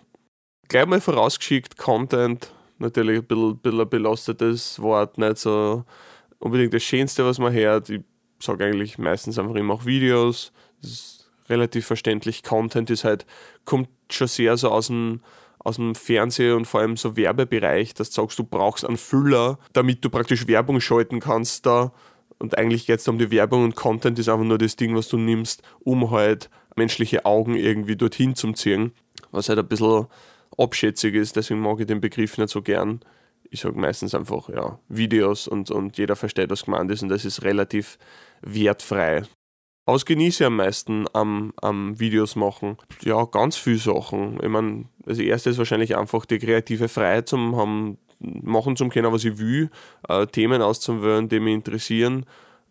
Gleich 0.68 0.86
mal 0.86 1.00
vorausgeschickt, 1.00 1.76
Content, 1.76 2.52
natürlich 2.78 3.18
ein 3.18 3.26
bisschen, 3.26 3.58
bisschen 3.58 3.80
ein 3.80 3.88
belastetes 3.88 4.80
Wort, 4.80 5.18
nicht 5.18 5.38
so 5.38 5.84
unbedingt 6.38 6.74
das 6.74 6.82
Schönste, 6.82 7.24
was 7.24 7.38
man 7.38 7.52
hört. 7.52 7.90
Ich 7.90 8.02
sage 8.40 8.64
eigentlich 8.64 8.98
meistens 8.98 9.38
einfach 9.38 9.54
immer 9.54 9.74
auch 9.74 9.84
Videos. 9.84 10.52
Das 10.80 10.90
ist 10.90 11.30
relativ 11.48 11.86
verständlich. 11.86 12.42
Content 12.42 12.90
ist 12.90 13.04
halt, 13.04 13.26
kommt 13.64 13.88
schon 14.10 14.28
sehr 14.28 14.56
so 14.56 14.70
aus 14.70 14.86
dem 14.86 15.20
aus 15.62 15.76
dem 15.76 15.94
Fernseh- 15.94 16.52
und 16.52 16.64
vor 16.64 16.80
allem 16.80 16.96
so 16.96 17.16
Werbebereich, 17.16 17.92
dass 17.94 18.10
du 18.10 18.22
sagst, 18.22 18.38
du 18.38 18.44
brauchst 18.44 18.84
einen 18.84 18.96
Füller, 18.96 19.58
damit 19.72 20.02
du 20.04 20.08
praktisch 20.08 20.46
Werbung 20.46 20.80
schalten 20.80 21.20
kannst 21.20 21.66
da. 21.66 21.92
Und 22.38 22.56
eigentlich 22.56 22.86
geht 22.86 23.00
es 23.00 23.08
um 23.08 23.18
die 23.18 23.30
Werbung 23.30 23.64
und 23.64 23.76
Content 23.76 24.18
ist 24.18 24.30
einfach 24.30 24.46
nur 24.46 24.56
das 24.56 24.76
Ding, 24.76 24.96
was 24.96 25.08
du 25.08 25.18
nimmst, 25.18 25.62
um 25.80 26.10
halt 26.10 26.48
menschliche 26.80 27.26
Augen 27.26 27.54
irgendwie 27.54 27.96
dorthin 27.96 28.34
zu 28.34 28.52
ziehen. 28.52 28.92
Was 29.32 29.48
halt 29.48 29.58
ein 29.58 29.68
bisschen 29.68 30.06
abschätzig 30.56 31.14
ist, 31.14 31.36
deswegen 31.36 31.60
mag 31.60 31.78
ich 31.80 31.86
den 31.86 32.00
Begriff 32.00 32.38
nicht 32.38 32.50
so 32.50 32.62
gern. 32.62 33.00
Ich 33.50 33.60
sage 33.60 33.78
meistens 33.78 34.14
einfach, 34.14 34.48
ja, 34.48 34.78
Videos 34.88 35.46
und, 35.46 35.70
und 35.70 35.98
jeder 35.98 36.16
versteht, 36.16 36.50
was 36.50 36.64
gemeint 36.64 36.90
ist 36.90 37.02
und 37.02 37.10
das 37.10 37.24
ist 37.24 37.42
relativ 37.42 37.98
wertfrei. 38.42 39.24
Was 39.86 40.06
genieße 40.06 40.44
ich 40.44 40.46
am 40.46 40.56
meisten 40.56 41.06
am, 41.12 41.52
am 41.60 41.98
Videos 41.98 42.36
machen? 42.36 42.76
Ja, 43.02 43.24
ganz 43.24 43.56
viele 43.56 43.78
Sachen. 43.78 44.38
Ich 44.42 44.48
meine, 44.48 44.84
das 45.04 45.18
erste 45.18 45.50
ist 45.50 45.58
wahrscheinlich 45.58 45.96
einfach 45.96 46.24
die 46.26 46.38
kreative 46.38 46.88
Freiheit 46.88 47.28
zum 47.28 47.56
haben, 47.56 47.98
machen 48.20 48.76
zum 48.76 48.90
können, 48.90 49.12
was 49.12 49.24
ich 49.24 49.38
will, 49.38 49.70
äh, 50.08 50.26
Themen 50.26 50.62
auszuwählen, 50.62 51.28
die 51.28 51.40
mich 51.40 51.54
interessieren. 51.54 52.24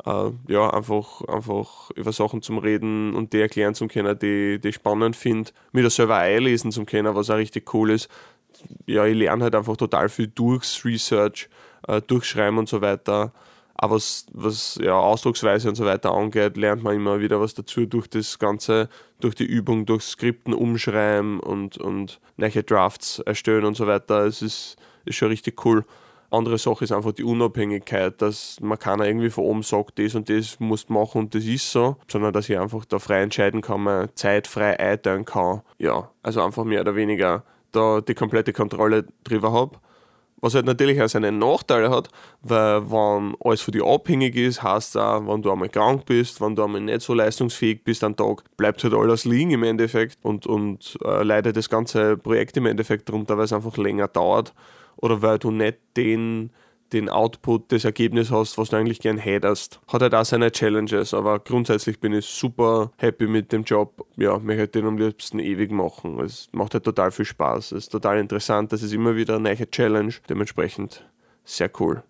Äh, 0.06 0.32
ja, 0.48 0.70
einfach, 0.70 1.22
einfach 1.28 1.92
über 1.92 2.12
Sachen 2.14 2.42
zum 2.42 2.58
Reden 2.58 3.16
und 3.16 3.34
die 3.34 3.42
erklären 3.42 3.76
zum 3.76 3.90
können, 3.90 4.18
die, 4.18 4.60
ich 4.64 4.76
spannend 4.76 5.16
finde. 5.16 5.52
Mir 5.72 5.84
das 5.84 5.96
selber 5.96 6.18
einlesen 6.18 6.72
zum 6.72 6.86
können, 6.86 7.16
was 7.16 7.30
auch 7.30 7.36
richtig 7.36 7.74
cool 7.74 7.92
ist. 7.92 8.10
Ja, 8.86 9.06
ich 9.06 9.16
lerne 9.16 9.44
halt 9.44 9.56
einfach 9.56 9.78
total 9.78 10.10
viel 10.10 10.28
durchs 10.28 10.84
Research, 10.86 11.50
äh, 11.88 12.02
durchschreiben 12.02 12.60
und 12.60 12.70
so 12.70 12.82
weiter. 12.82 13.34
Aber 13.82 13.96
was, 13.96 14.26
was 14.34 14.78
ja, 14.82 14.94
Ausdrucksweise 14.94 15.70
und 15.70 15.76
so 15.76 15.86
weiter 15.86 16.12
angeht, 16.12 16.58
lernt 16.58 16.84
man 16.84 16.96
immer 16.96 17.22
wieder 17.22 17.40
was 17.40 17.54
dazu 17.54 17.86
durch 17.86 18.08
das 18.08 18.38
Ganze, 18.38 18.90
durch 19.22 19.36
die 19.36 19.46
Übung, 19.46 19.86
durch 19.86 20.04
Skripten 20.04 20.54
umschreiben 20.54 21.40
und, 21.40 21.78
und 21.78 22.20
neue 22.36 22.64
Drafts 22.64 23.20
erstellen 23.20 23.64
und 23.64 23.78
so 23.78 23.88
weiter. 23.88 24.26
Es 24.26 24.42
ist, 24.42 24.76
ist 25.06 25.16
schon 25.16 25.30
richtig 25.30 25.64
cool. 25.66 25.86
Andere 26.32 26.58
Sache 26.58 26.84
ist 26.84 26.92
einfach 26.92 27.12
die 27.12 27.24
Unabhängigkeit, 27.24 28.22
dass 28.22 28.58
man 28.62 28.78
keiner 28.78 29.06
irgendwie 29.06 29.30
von 29.30 29.46
oben 29.46 29.64
sagt, 29.64 30.00
das 30.00 30.16
und 30.16 30.30
das 30.30 30.60
musst 30.60 30.90
machen 30.90 31.20
und 31.20 31.36
das 31.36 31.46
ist 31.46 31.72
so, 31.72 31.98
sondern 32.08 32.34
dass 32.34 32.50
ich 32.50 32.58
einfach 32.58 32.86
da 32.86 33.00
frei 33.00 33.24
entscheiden 33.24 33.62
kann, 33.62 33.82
meine 33.82 34.14
Zeit 34.16 34.48
frei 34.48 34.80
einteilen 34.80 35.26
kann. 35.26 35.62
Ja, 35.78 36.12
also 36.22 36.42
einfach 36.42 36.64
mehr 36.64 36.82
oder 36.82 36.96
weniger 36.96 37.44
da 37.72 38.02
die 38.02 38.16
komplette 38.16 38.54
Kontrolle 38.54 39.06
drüber 39.24 39.52
habe 39.52 39.78
was 40.42 40.56
halt 40.56 40.66
natürlich 40.66 41.02
auch 41.02 41.08
seine 41.08 41.32
Nachteile 41.32 41.90
hat, 41.90 42.10
weil 42.42 42.90
wenn 42.90 43.36
alles 43.44 43.62
für 43.62 43.72
dich 43.72 43.84
abhängig 43.84 44.36
ist, 44.36 44.64
heißt 44.64 44.98
auch, 44.98 45.28
wenn 45.28 45.42
du 45.42 45.52
einmal 45.52 45.70
krank 45.70 46.06
bist, 46.06 46.40
wenn 46.42 46.56
du 46.56 46.64
einmal 46.64 46.82
nicht 46.82 47.02
so 47.02 47.14
leistungsfähig 47.14 47.84
bist 47.84 48.04
am 48.04 48.16
Tag, 48.16 48.44
bleibt 48.58 48.84
halt 48.84 48.94
alles 48.94 49.26
liegen 49.26 49.52
im 49.52 49.64
Endeffekt 49.64 50.18
und, 50.22 50.48
und 50.48 50.98
äh, 51.04 51.24
leidet 51.24 51.58
das 51.58 51.70
ganze 51.70 52.18
Projekt 52.18 52.58
im 52.58 52.66
Endeffekt 52.66 53.10
darunter, 53.10 53.38
weil 53.38 53.46
es 53.46 53.54
einfach 53.54 53.76
länger 53.78 54.08
dauert 54.08 54.54
oder 55.02 55.22
weil 55.22 55.40
du 55.40 55.52
nicht 55.52 55.78
den 55.98 56.52
den 56.94 57.10
Output, 57.10 57.72
das 57.72 57.86
Ergebnis 57.86 58.32
hast, 58.32 58.58
was 58.58 58.70
du 58.70 58.78
eigentlich 58.78 59.00
gern 59.00 59.18
hättest. 59.18 59.80
Hat 59.88 60.02
halt 60.02 60.16
auch 60.16 60.26
seine 60.26 60.52
Challenges, 60.52 61.14
aber 61.14 61.40
grundsätzlich 61.40 62.00
bin 62.00 62.14
ich 62.14 62.26
super 62.26 62.92
happy 62.98 63.28
mit 63.28 63.52
dem 63.52 63.64
Job. 63.64 64.06
Ja, 64.16 64.38
möchte 64.40 64.60
halt 64.60 64.76
den 64.76 64.86
am 64.86 64.98
liebsten 64.98 65.40
ewig 65.40 65.72
machen. 65.72 66.20
Es 66.20 66.50
macht 66.52 66.74
halt 66.74 66.84
total 66.84 67.12
viel 67.12 67.26
Spaß. 67.26 67.72
Es 67.74 67.86
ist 67.86 67.90
total 67.90 68.20
interessant. 68.20 68.74
Das 68.74 68.82
ist 68.82 68.94
immer 68.94 69.16
wieder 69.16 69.36
eine 69.36 69.56
neue 69.56 69.70
Challenge. 69.70 70.14
Dementsprechend 70.28 71.08
sehr 71.44 71.70
cool. 71.80 72.04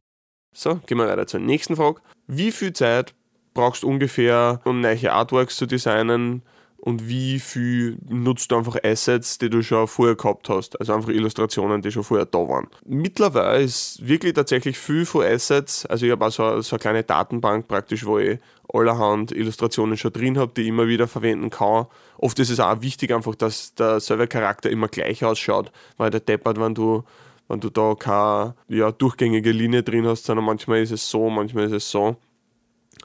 So, 0.55 0.75
gehen 0.87 0.97
wir 0.97 1.07
weiter 1.07 1.27
zur 1.27 1.39
nächsten 1.39 1.75
Frage. 1.75 2.01
Wie 2.27 2.51
viel 2.51 2.73
Zeit 2.73 3.13
brauchst 3.53 3.83
du 3.83 3.87
ungefähr, 3.87 4.61
um 4.65 4.81
neue 4.81 5.11
Artworks 5.11 5.57
zu 5.57 5.65
designen? 5.65 6.43
Und 6.89 7.07
wie 7.07 7.39
viel 7.39 7.97
nutzt 8.09 8.51
du 8.51 8.57
einfach 8.57 8.77
Assets, 8.83 9.37
die 9.37 9.49
du 9.49 9.61
schon 9.61 9.87
vorher 9.87 10.15
gehabt 10.15 10.49
hast, 10.49 10.79
also 10.79 10.93
einfach 10.93 11.09
Illustrationen, 11.09 11.83
die 11.83 11.91
schon 11.91 12.03
vorher 12.03 12.25
da 12.25 12.39
waren. 12.39 12.67
Mittlerweile 12.83 13.61
ist 13.61 14.05
wirklich 14.05 14.33
tatsächlich 14.33 14.77
viel 14.79 15.05
von 15.05 15.23
Assets, 15.23 15.85
also 15.85 16.07
ich 16.07 16.11
habe 16.11 16.25
auch 16.25 16.31
so, 16.31 16.61
so 16.61 16.75
eine 16.75 16.79
kleine 16.79 17.03
Datenbank 17.03 17.67
praktisch, 17.67 18.05
wo 18.05 18.17
ich 18.17 18.39
allerhand 18.73 19.31
Illustrationen 19.31 19.97
schon 19.97 20.13
drin 20.13 20.39
habe, 20.39 20.51
die 20.55 20.63
ich 20.63 20.67
immer 20.69 20.87
wieder 20.87 21.07
verwenden 21.07 21.51
kann. 21.51 21.85
Oft 22.17 22.39
ist 22.39 22.49
es 22.49 22.59
auch 22.59 22.81
wichtig 22.81 23.13
einfach, 23.13 23.35
dass 23.35 23.75
der 23.75 23.99
Servercharakter 23.99 24.71
immer 24.71 24.87
gleich 24.87 25.23
ausschaut, 25.23 25.71
weil 25.97 26.09
der 26.09 26.21
deppert, 26.21 26.59
wenn 26.59 26.73
du 26.73 27.03
wenn 27.49 27.59
du 27.59 27.69
da 27.69 27.95
keine 27.95 28.53
ja, 28.67 28.91
durchgängige 28.91 29.51
Linie 29.51 29.81
drin 29.81 30.05
hast, 30.05 30.25
sondern 30.25 30.45
manchmal 30.45 30.83
ist 30.83 30.91
es 30.91 31.09
so, 31.09 31.29
manchmal 31.29 31.65
ist 31.65 31.71
es 31.71 31.89
so. 31.89 32.15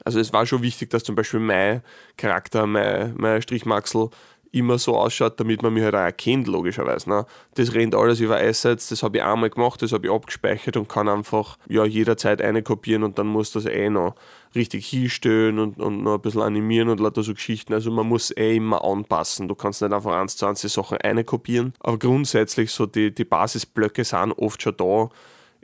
Also 0.03 0.19
es 0.19 0.33
war 0.33 0.45
schon 0.45 0.61
wichtig, 0.61 0.89
dass 0.89 1.03
zum 1.03 1.15
Beispiel 1.15 1.39
mein 1.39 1.81
Charakter, 2.17 2.67
mein, 2.67 3.13
mein 3.17 3.41
Strichmaxel 3.41 4.09
immer 4.55 4.77
so 4.77 4.97
ausschaut, 4.97 5.37
damit 5.39 5.61
man 5.61 5.73
mich 5.73 5.83
halt 5.83 5.95
auch 5.95 5.99
erkennt, 5.99 6.47
logischerweise. 6.47 7.09
Ne? 7.09 7.25
Das 7.55 7.73
rennt 7.73 7.93
alles 7.93 8.21
über 8.21 8.39
Assets, 8.39 8.87
das 8.87 9.03
habe 9.03 9.17
ich 9.17 9.23
einmal 9.23 9.49
gemacht, 9.49 9.81
das 9.81 9.91
habe 9.91 10.07
ich 10.07 10.13
abgespeichert 10.13 10.77
und 10.77 10.87
kann 10.87 11.09
einfach 11.09 11.57
ja, 11.67 11.83
jederzeit 11.83 12.41
eine 12.41 12.63
kopieren 12.63 13.03
und 13.03 13.19
dann 13.19 13.27
muss 13.27 13.51
das 13.51 13.65
eh 13.65 13.89
noch 13.89 14.15
richtig 14.55 14.87
hinstellen 14.87 15.59
und, 15.59 15.77
und 15.79 16.03
noch 16.03 16.15
ein 16.15 16.21
bisschen 16.21 16.41
animieren 16.41 16.87
und 16.87 17.01
lauter 17.01 17.21
so 17.21 17.33
Geschichten. 17.33 17.73
Also 17.73 17.91
man 17.91 18.07
muss 18.07 18.31
eh 18.31 18.55
immer 18.55 18.85
anpassen. 18.85 19.49
Du 19.49 19.55
kannst 19.55 19.81
nicht 19.81 19.91
einfach 19.91 20.13
eins 20.13 20.37
zu 20.37 20.45
eins 20.45 20.61
die 20.61 20.69
Sachen 20.69 20.97
eine 20.99 21.25
kopieren. 21.25 21.73
Aber 21.81 21.99
grundsätzlich 21.99 22.71
so 22.71 22.85
die, 22.85 23.13
die 23.13 23.25
Basisblöcke 23.25 24.05
sind 24.05 24.31
oft 24.31 24.61
schon 24.61 24.77
da 24.77 25.09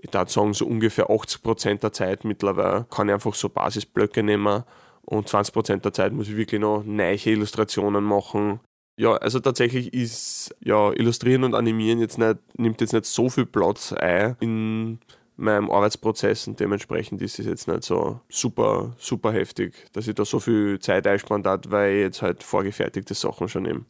ich 0.02 0.14
würde 0.14 0.32
sagen, 0.32 0.54
so 0.54 0.66
ungefähr 0.66 1.10
80% 1.10 1.80
der 1.80 1.94
Zeit 1.94 2.26
mittlerweile 2.26 2.86
kann 2.90 3.08
ich 3.08 3.14
einfach 3.14 3.36
so 3.36 3.50
Basisblöcke 3.50 4.24
nehmen 4.24 4.64
und 5.04 5.30
20% 5.30 5.78
der 5.78 5.94
Zeit 5.94 6.14
muss 6.14 6.28
ich 6.28 6.38
wirklich 6.38 6.62
noch 6.62 6.84
neue 6.84 7.18
Illustrationen 7.26 8.04
machen. 8.04 8.60
Ja, 8.98 9.14
also 9.16 9.40
tatsächlich 9.40 9.94
ist 9.94 10.56
ja 10.60 10.92
Illustrieren 10.92 11.44
und 11.44 11.56
Animieren 11.56 12.00
jetzt 12.00 12.18
nicht, 12.18 12.38
nimmt 12.58 12.82
jetzt 12.82 12.94
nicht 12.94 13.06
so 13.06 13.30
viel 13.30 13.46
Platz 13.46 13.94
ein 13.94 14.36
in 14.40 15.00
meinem 15.38 15.72
Arbeitsprozess 15.72 16.48
und 16.48 16.60
dementsprechend 16.60 17.22
ist 17.22 17.40
es 17.40 17.46
jetzt 17.46 17.68
nicht 17.68 17.84
so 17.84 18.20
super, 18.30 18.96
super 19.00 19.32
heftig, 19.32 19.74
dass 19.94 20.08
ich 20.08 20.16
da 20.16 20.26
so 20.26 20.40
viel 20.40 20.80
Zeit 20.80 21.08
einspannt 21.08 21.48
hat, 21.48 21.72
weil 21.72 21.96
ich 21.96 22.02
jetzt 22.02 22.22
halt 22.22 22.44
vorgefertigte 22.44 23.14
Sachen 23.14 23.50
schon 23.50 23.64
nehme. 23.64 23.86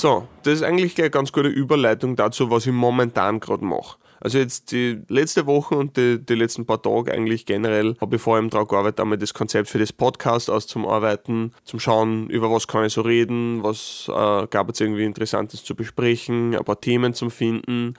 So, 0.00 0.28
das 0.44 0.54
ist 0.54 0.62
eigentlich 0.62 0.96
eine 0.96 1.10
ganz 1.10 1.32
gute 1.32 1.48
Überleitung 1.48 2.14
dazu, 2.14 2.52
was 2.52 2.64
ich 2.66 2.72
momentan 2.72 3.40
gerade 3.40 3.64
mache. 3.64 3.98
Also 4.20 4.38
jetzt 4.38 4.70
die 4.70 5.02
letzte 5.08 5.46
Woche 5.46 5.74
und 5.74 5.96
die, 5.96 6.24
die 6.24 6.36
letzten 6.36 6.66
paar 6.66 6.80
Tage 6.80 7.10
eigentlich 7.12 7.46
generell 7.46 7.96
habe 8.00 8.14
ich 8.14 8.22
vor 8.22 8.36
allem 8.36 8.48
daran 8.48 8.68
gearbeitet, 8.68 9.00
einmal 9.00 9.18
das 9.18 9.34
Konzept 9.34 9.68
für 9.68 9.80
das 9.80 9.92
Podcast 9.92 10.50
auszuarbeiten, 10.50 11.52
zum 11.64 11.80
Schauen, 11.80 12.30
über 12.30 12.48
was 12.48 12.68
kann 12.68 12.84
ich 12.84 12.92
so 12.92 13.00
reden, 13.00 13.64
was 13.64 14.08
äh, 14.08 14.46
gab 14.46 14.70
es 14.70 14.80
irgendwie 14.80 15.04
Interessantes 15.04 15.64
zu 15.64 15.74
besprechen, 15.74 16.54
ein 16.54 16.64
paar 16.64 16.80
Themen 16.80 17.12
zu 17.12 17.28
finden, 17.28 17.94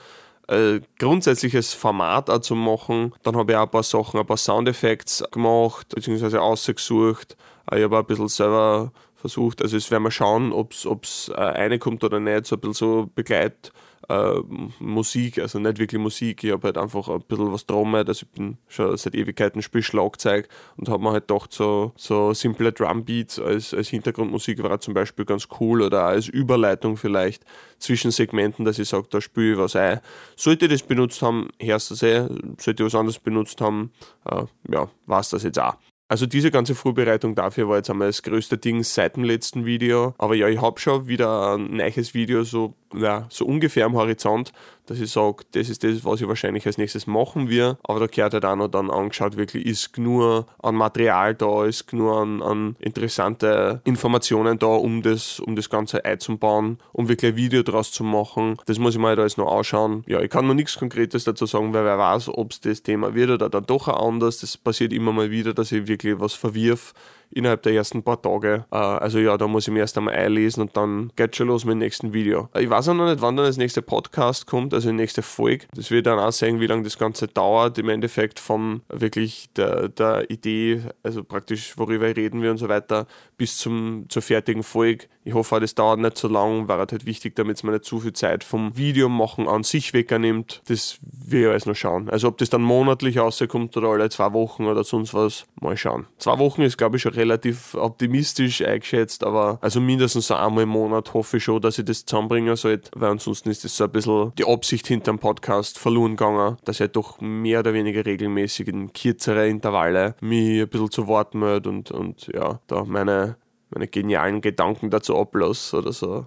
äh, 0.48 0.80
grundsätzliches 1.00 1.74
Format 1.74 2.30
auch 2.30 2.40
zu 2.40 2.56
machen. 2.56 3.14
Dann 3.24 3.36
habe 3.36 3.52
ich 3.52 3.58
auch 3.58 3.64
ein 3.64 3.72
paar 3.72 3.84
Sachen, 3.84 4.22
ein 4.22 4.26
paar 4.26 4.38
Soundeffekte 4.38 5.26
gemacht, 5.32 5.90
beziehungsweise 5.94 6.42
ausgesucht. 6.42 7.36
Äh, 7.70 7.80
ich 7.80 7.84
habe 7.84 7.98
auch 7.98 8.04
ein 8.04 8.08
bisschen 8.08 8.30
selber 8.30 8.94
versucht. 9.20 9.62
Also 9.62 9.78
es 9.78 9.92
werden 9.92 10.04
wir 10.04 10.12
schauen, 10.12 10.52
ob 10.52 10.74
es 10.74 11.30
äh, 11.30 11.42
reinkommt 11.42 12.04
oder 12.04 12.20
nicht, 12.20 12.46
so 12.46 12.56
ein 12.56 12.62
bisschen 12.62 12.74
so 12.74 13.10
Begleit. 13.14 13.72
Äh, 14.08 14.40
Musik, 14.80 15.38
also 15.38 15.60
nicht 15.60 15.78
wirklich 15.78 16.02
Musik, 16.02 16.44
ich 16.44 16.52
habe 16.52 16.68
halt 16.68 16.80
einfach 16.80 17.10
ein 17.10 17.22
bisschen 17.22 17.52
was 17.54 17.68
trommelt, 17.68 18.08
also 18.08 18.26
ich 18.26 18.32
bin 18.32 18.58
schon 18.68 18.98
seit 18.98 19.14
Ewigkeiten 19.14 19.62
spiel 19.62 19.84
Schlagzeug 19.84 20.48
und 20.78 20.90
habe 20.90 21.04
mir 21.04 21.12
halt 21.12 21.28
gedacht, 21.28 21.54
so, 21.54 21.92
so 21.96 22.34
simple 22.34 22.72
Drumbeats 22.72 23.38
als, 23.38 23.72
als 23.72 23.90
Hintergrundmusik 23.90 24.64
war 24.64 24.80
zum 24.80 24.96
Beispiel 24.96 25.26
ganz 25.26 25.48
cool 25.60 25.84
oder 25.84 26.06
als 26.06 26.28
Überleitung 26.28 26.98
vielleicht 26.98 27.46
zwischen 27.78 28.10
Segmenten, 28.10 28.66
dass 28.66 28.80
ich 28.80 28.90
sage, 28.90 29.06
da 29.12 29.22
spiele 29.22 29.52
ich 29.52 29.58
was 29.60 29.76
ein. 29.76 30.00
Sollte 30.36 30.66
ich 30.66 30.72
das 30.72 30.82
benutzt 30.82 31.22
haben, 31.22 31.50
hörst 31.60 31.92
du 31.92 31.94
das 31.94 32.02
eh, 32.02 32.28
sollte 32.58 32.82
ich 32.84 32.88
was 32.88 32.96
anderes 32.96 33.20
benutzt 33.20 33.62
haben, 33.62 33.92
äh, 34.26 34.46
ja, 34.72 34.90
war 35.06 35.20
es 35.20 35.30
das 35.30 35.44
jetzt 35.44 35.60
auch. 35.60 35.76
Also 36.10 36.26
diese 36.26 36.50
ganze 36.50 36.74
Vorbereitung 36.74 37.36
dafür 37.36 37.70
war 37.70 37.78
jetzt 37.78 37.90
einmal 37.92 38.08
das 38.08 38.24
größte 38.24 38.58
Ding 38.58 38.84
seit 38.84 39.16
dem 39.16 39.24
letzten 39.24 39.64
Video. 39.64 40.16
Aber 40.18 40.34
ja, 40.34 40.48
ich 40.48 40.60
habe 40.60 40.80
schon 40.80 41.08
wieder 41.08 41.56
ein 41.56 41.78
neues 41.78 42.16
Video 42.16 42.44
so 42.44 42.74
ja, 42.94 43.28
so 43.30 43.46
ungefähr 43.46 43.86
am 43.86 43.96
Horizont, 43.96 44.52
dass 44.86 45.00
ich 45.00 45.12
sage, 45.12 45.44
das 45.52 45.70
ist 45.70 45.84
das, 45.84 46.04
was 46.04 46.22
ich 46.22 46.28
wahrscheinlich 46.28 46.66
als 46.66 46.80
nächstes 46.80 47.06
machen 47.06 47.50
will. 47.50 47.78
Aber 47.84 48.00
da 48.00 48.08
gehört 48.08 48.34
halt 48.34 48.46
auch 48.46 48.56
noch 48.56 48.68
dann 48.70 48.90
angeschaut, 48.90 49.38
wirklich 49.38 49.66
ist 49.66 49.94
genug 49.94 50.46
an 50.64 50.76
Material 50.76 51.36
da, 51.36 51.66
ist 51.66 51.88
genug 51.88 52.16
an, 52.16 52.42
an 52.42 52.76
interessante 52.80 53.82
Informationen 53.84 54.58
da, 54.58 54.68
um 54.68 55.04
das, 55.04 55.40
um 55.40 55.56
das 55.56 55.70
Ganze 55.70 56.04
einzubauen, 56.06 56.80
um 56.92 57.08
wirklich 57.08 57.34
ein 57.34 57.38
Video 57.38 57.62
daraus 57.62 57.92
zu 57.92 58.04
machen. 58.04 58.58
Das 58.66 58.80
muss 58.80 58.96
ich 58.96 59.00
mir 59.00 59.08
halt 59.08 59.20
alles 59.20 59.38
noch 59.38 59.56
anschauen. 59.56 60.04
Ja, 60.08 60.22
ich 60.22 60.30
kann 60.30 60.48
noch 60.48 60.56
nichts 60.56 60.78
Konkretes 60.78 61.24
dazu 61.24 61.46
sagen, 61.46 61.74
weil 61.74 61.86
wer 61.86 62.00
weiß, 62.00 62.30
ob 62.30 62.52
es 62.52 62.62
das 62.62 62.82
Thema 62.82 63.14
wird 63.14 63.30
oder 63.30 63.50
dann 63.50 63.66
doch 63.66 63.88
anders. 63.88 64.40
Das 64.40 64.58
passiert 64.58 64.92
immer 64.92 65.14
mal 65.14 65.30
wieder, 65.30 65.54
dass 65.54 65.72
ich 65.72 65.88
wirklich 65.88 65.99
was 66.04 66.36
verwirf 66.36 66.94
innerhalb 67.32 67.62
der 67.64 67.74
ersten 67.74 68.02
paar 68.04 68.22
Tage. 68.22 68.66
Äh, 68.72 68.78
also 68.78 69.20
ja, 69.20 69.38
da 69.38 69.48
muss 69.48 69.68
ich 69.68 69.74
mir 69.74 69.80
erst 69.80 69.98
einmal 69.98 70.16
einlesen 70.16 70.62
und 70.62 70.76
dann 70.76 71.12
geht 71.16 71.36
schon 71.36 71.48
los 71.48 71.66
mit 71.66 71.74
dem 71.74 71.80
nächsten 71.80 72.14
Video. 72.14 72.50
Ich 72.58 72.70
weiß 72.70 72.80
weiß 72.80 72.88
auch 72.90 72.94
noch 72.94 73.10
nicht, 73.10 73.22
wann 73.22 73.36
dann 73.36 73.46
das 73.46 73.58
nächste 73.58 73.82
Podcast 73.82 74.48
kommt, 74.48 74.74
also 74.74 74.88
die 74.88 74.96
nächste 74.96 75.22
Folge. 75.22 75.68
Das 75.76 75.92
wird 75.92 76.06
dann 76.06 76.18
auch 76.18 76.32
sehen, 76.32 76.62
wie 76.62 76.66
lange 76.66 76.84
das 76.84 76.98
Ganze 76.98 77.28
dauert, 77.28 77.78
im 77.78 77.90
Endeffekt 77.90 78.40
vom 78.40 78.84
wirklich 78.88 79.50
der, 79.58 79.90
der 79.90 80.30
Idee, 80.30 80.84
also 81.04 81.26
praktisch 81.26 81.78
worüber 81.78 82.06
reden 82.16 82.42
wir 82.42 82.52
und 82.52 82.58
so 82.58 82.70
weiter, 82.70 83.06
bis 83.36 83.58
zum, 83.58 84.06
zur 84.08 84.22
fertigen 84.22 84.64
Folge. 84.64 85.08
Ich 85.26 85.34
hoffe, 85.34 85.60
das 85.60 85.76
dauert 85.76 86.00
nicht 86.00 86.18
so 86.18 86.30
lang, 86.30 86.70
war 86.70 86.78
halt 86.78 87.06
wichtig, 87.06 87.36
damit 87.36 87.58
es 87.58 87.64
mir 87.64 87.74
nicht 87.74 87.84
zu 87.84 88.00
viel 88.00 88.14
Zeit 88.14 88.46
vom 88.46 88.78
Video 88.78 89.10
machen 89.10 89.50
an 89.50 89.64
sich 89.64 89.94
wegnimmt. 89.94 90.62
Das 90.70 91.00
will 91.02 91.42
ich 91.42 91.48
alles 91.48 91.66
noch 91.66 91.76
schauen. 91.76 92.10
Also 92.10 92.30
ob 92.30 92.38
das 92.38 92.50
dann 92.50 92.62
monatlich 92.62 93.18
rauskommt 93.18 93.76
oder 93.76 93.90
alle 93.90 94.10
zwei 94.10 94.32
Wochen 94.32 94.68
oder 94.68 94.86
sonst 94.86 95.14
was, 95.14 95.46
mal 95.60 95.76
schauen. 95.76 96.08
Zwei 96.18 96.40
Wochen 96.40 96.62
ist, 96.62 96.78
glaube 96.78 96.96
ich, 96.96 97.02
schon 97.02 97.14
relativ 97.20 97.76
optimistisch 97.76 98.64
eingeschätzt, 98.64 99.24
aber 99.24 99.60
also 99.62 99.80
mindestens 99.80 100.32
einmal 100.32 100.64
im 100.64 100.70
Monat 100.70 101.14
hoffe 101.14 101.38
ich 101.38 101.44
schon, 101.44 101.62
dass 101.62 101.78
ich 101.78 101.86
das 101.86 102.06
zusammenbringen 102.06 102.56
sollte, 102.56 102.90
weil 102.96 103.12
ansonsten 103.12 103.50
ist 103.50 103.64
das 103.64 103.78
so 103.78 103.84
ein 103.84 103.92
bisschen 103.92 104.34
die 104.38 104.46
Absicht 104.46 104.88
hinter 104.88 105.12
dem 105.12 105.20
Podcast 105.20 105.78
verloren 105.78 106.16
gegangen, 106.16 106.58
dass 106.66 106.78
ich 106.78 106.82
halt 106.82 106.96
doch 106.96 107.22
mehr 107.22 107.60
oder 107.60 107.74
weniger 107.74 108.06
regelmäßig 108.06 108.68
in 108.68 108.94
kürzere 108.94 109.48
Intervalle 109.48 110.16
mich 110.22 110.62
ein 110.62 110.70
bisschen 110.70 110.92
zu 110.92 111.08
Wort 111.08 111.36
melde 111.36 111.70
und, 111.70 111.92
und 111.92 112.28
ja, 112.34 112.60
da 112.68 112.86
meine, 112.86 113.38
meine 113.70 113.88
genialen 113.88 114.42
Gedanken 114.42 114.90
dazu 114.90 115.18
ablasse 115.18 115.78
oder 115.78 115.94
so. 115.94 116.26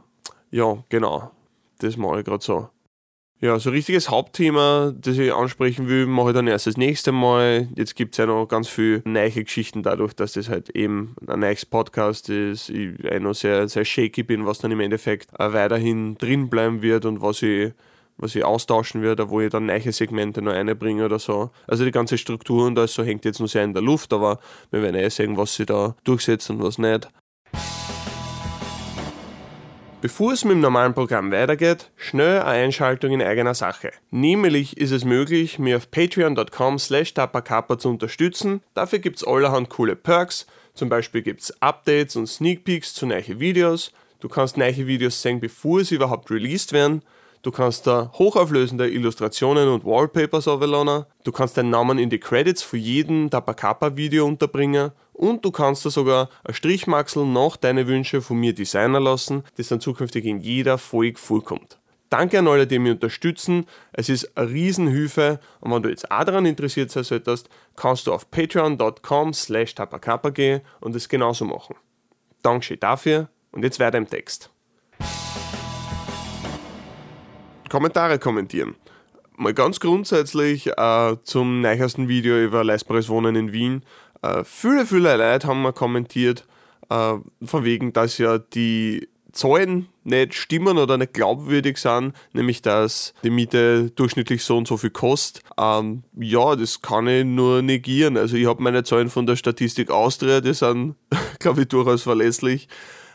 Ja, 0.51 0.85
genau. 0.89 1.31
Das 1.79 1.97
mache 1.97 2.21
ich 2.21 2.25
gerade 2.25 2.45
so. 2.45 2.69
Ja, 3.45 3.59
so 3.59 3.71
ein 3.71 3.73
richtiges 3.75 4.09
Hauptthema, 4.09 4.95
das 4.97 5.19
ich 5.19 5.35
ansprechen 5.35 5.89
will, 5.89 6.07
mache 6.07 6.29
ich 6.29 6.35
dann 6.35 6.47
erst 6.47 6.69
das 6.69 6.77
nächste 6.77 7.11
Mal. 7.11 7.67
Jetzt 7.75 7.97
gibt 7.97 8.15
es 8.15 8.19
ja 8.19 8.27
noch 8.27 8.47
ganz 8.47 8.69
viele 8.69 9.03
neue 9.05 9.43
Geschichten 9.43 9.83
dadurch, 9.83 10.15
dass 10.15 10.35
das 10.35 10.49
halt 10.49 10.71
eben 10.71 11.17
ein 11.27 11.41
neues 11.41 11.67
Podcast 11.67 12.29
ist. 12.29 12.71
Ich 12.71 12.93
noch 13.19 13.35
sehr, 13.35 13.69
sehr 13.69 13.85
shaky 13.85 14.23
bin, 14.23 14.47
was 14.47 14.61
dann 14.61 14.71
im 14.71 14.79
Endeffekt 14.79 15.29
auch 15.41 15.53
weiterhin 15.55 16.17
drin 16.19 16.51
bleiben 16.51 16.83
wird 16.83 17.05
und 17.05 17.21
was 17.21 17.43
ich 17.43 17.73
was 18.17 18.37
ich 18.37 18.45
austauschen 18.45 19.03
werde, 19.03 19.29
wo 19.31 19.41
ich 19.41 19.51
dann 19.51 19.67
neue 19.67 19.91
Segmente 19.91 20.41
noch 20.41 20.53
einbringe 20.53 21.05
oder 21.05 21.19
so. 21.19 21.51
Also 21.67 21.85
die 21.85 21.91
ganze 21.91 22.19
Struktur 22.19 22.67
und 22.67 22.77
das 22.77 22.95
so 22.95 23.03
hängt 23.03 23.25
jetzt 23.25 23.41
noch 23.41 23.49
sehr 23.49 23.65
in 23.65 23.75
der 23.75 23.83
Luft, 23.83 24.13
aber 24.13 24.39
wir 24.71 24.83
werden 24.83 24.95
eh 24.95 25.09
sehen, 25.09 25.37
was 25.37 25.57
sie 25.57 25.67
da 25.67 25.97
durchsetzen 26.05 26.57
und 26.57 26.63
was 26.63 26.79
nicht. 26.79 27.09
Bevor 30.03 30.33
es 30.33 30.45
mit 30.45 30.55
dem 30.55 30.61
normalen 30.61 30.95
Programm 30.95 31.31
weitergeht, 31.31 31.93
schnell 31.97 32.41
eine 32.41 32.65
Einschaltung 32.65 33.13
in 33.13 33.23
eigener 33.23 33.55
Sache. 33.55 33.93
Nämlich 34.11 34.77
ist 34.77 34.91
es 34.91 35.05
möglich, 35.05 35.61
mir 35.61 35.77
auf 35.77 35.93
patreon.com 35.93 36.81
slash 36.81 37.15
zu 37.15 37.89
unterstützen. 37.89 38.63
Dafür 38.75 38.99
gibt 38.99 39.19
es 39.19 39.25
allerhand 39.25 39.69
coole 39.71 39.95
Perks. 39.95 40.49
Zum 40.75 40.89
Beispiel 40.89 41.23
gibt 41.23 41.43
es 41.43 41.63
Updates 41.63 42.17
und 42.17 42.27
Sneak 42.27 42.65
Peeks 42.65 42.95
zu 42.95 43.07
neuen 43.07 43.39
Videos. 43.39 43.93
Du 44.19 44.29
kannst 44.29 44.57
neue 44.57 44.89
Videos 44.89 45.23
sehen, 45.23 45.39
bevor 45.39 45.85
sie 45.85 45.95
überhaupt 45.95 46.33
released 46.33 46.73
werden. 46.73 47.03
Du 47.43 47.53
kannst 47.53 47.87
da 47.87 48.11
hochauflösende 48.19 48.91
Illustrationen 48.91 49.69
und 49.69 49.85
Wallpapers 49.85 50.49
aufladen. 50.49 51.05
Du 51.23 51.31
kannst 51.31 51.57
deinen 51.57 51.71
Namen 51.71 51.99
in 51.99 52.11
die 52.11 52.19
Credits 52.19 52.65
für 52.65 52.77
jeden 52.77 53.31
Tapakapa-Video 53.31 54.27
unterbringen. 54.27 54.91
Und 55.23 55.45
du 55.45 55.53
kannst 55.53 55.87
da 55.87 55.91
sogar 55.91 56.31
ein 56.43 56.53
Strichmaxel 56.53 57.25
nach 57.25 57.57
deine 57.57 57.87
Wünsche 57.87 58.23
von 58.23 58.39
mir 58.39 58.57
designen 58.57 59.01
lassen, 59.01 59.45
das 59.57 59.69
dann 59.69 59.79
zukünftig 59.79 60.25
in 60.25 60.41
jeder 60.41 60.79
Folge 60.79 61.17
vorkommt. 61.17 61.79
Danke 62.11 62.41
an 62.41 62.49
alle, 62.49 62.67
die 62.67 62.81
mich 62.81 62.91
unterstützen. 62.91 63.69
Es 63.93 64.09
ist 64.09 64.37
eine 64.37 64.51
Riesenhilfe. 64.51 65.39
Und 65.61 65.71
wenn 65.71 65.83
du 65.85 65.91
jetzt 65.91 66.11
auch 66.11 66.25
daran 66.25 66.45
interessiert 66.45 66.91
sein 66.91 67.05
solltest, 67.05 67.49
kannst 67.77 68.09
du 68.09 68.13
auf 68.13 68.33
patreon.com 68.33 69.33
slash 69.33 69.77
tapakapa 69.77 70.31
gehen 70.31 70.63
und 70.81 70.97
es 70.97 71.09
genauso 71.09 71.45
machen. 71.45 71.77
Dankeschön 72.43 72.81
dafür 72.81 73.29
und 73.53 73.63
jetzt 73.63 73.79
weiter 73.79 73.99
im 73.99 74.11
Text. 74.11 74.51
Kommentare 77.71 78.19
kommentieren. 78.19 78.75
Mal 79.37 79.55
ganz 79.55 79.81
grundsätzlich 79.81 80.67
äh, 80.67 81.17
zum 81.23 81.63
neuesten 81.63 82.07
Video 82.07 82.39
über 82.39 82.65
leistbares 82.65 83.09
Wohnen 83.09 83.35
in 83.35 83.53
Wien. 83.53 83.83
Äh, 84.23 84.45
viele, 84.45 84.87
viele 84.87 85.17
Leute 85.17 85.47
haben 85.47 85.63
mir 85.63 85.73
kommentiert, 85.73 86.47
äh, 86.89 87.15
von 87.45 87.65
wegen, 87.65 87.93
dass 87.93 88.19
ja 88.19 88.39
die 88.39 89.09
Zahlen 89.33 89.89
nicht 90.05 90.35
stimmen 90.35 90.79
oder 90.79 90.99
nicht 90.99 91.15
glaubwürdig 91.15 91.79
sind, 91.79 92.13
nämlich 92.33 92.61
dass 92.63 93.15
die 93.25 93.31
Miete 93.31 93.91
durchschnittlich 93.91 94.45
so 94.45 94.59
und 94.59 94.69
so 94.69 94.77
viel 94.77 94.91
kostet. 94.91 95.43
Ähm, 95.59 96.03
ja, 96.19 96.55
das 96.55 96.83
kann 96.83 97.07
ich 97.07 97.25
nur 97.25 97.63
negieren. 97.63 98.17
Also 98.17 98.37
ich 98.37 98.47
habe 98.47 98.63
meine 98.63 98.85
Zahlen 98.85 99.11
von 99.11 99.27
der 99.27 99.37
Statistik 99.37 99.91
Austria, 99.91 100.41
die 100.41 100.55
sind, 100.55 100.97
glaube 101.39 101.63
ich, 101.63 101.69
durchaus 101.69 102.03
verlässlich. 102.03 102.69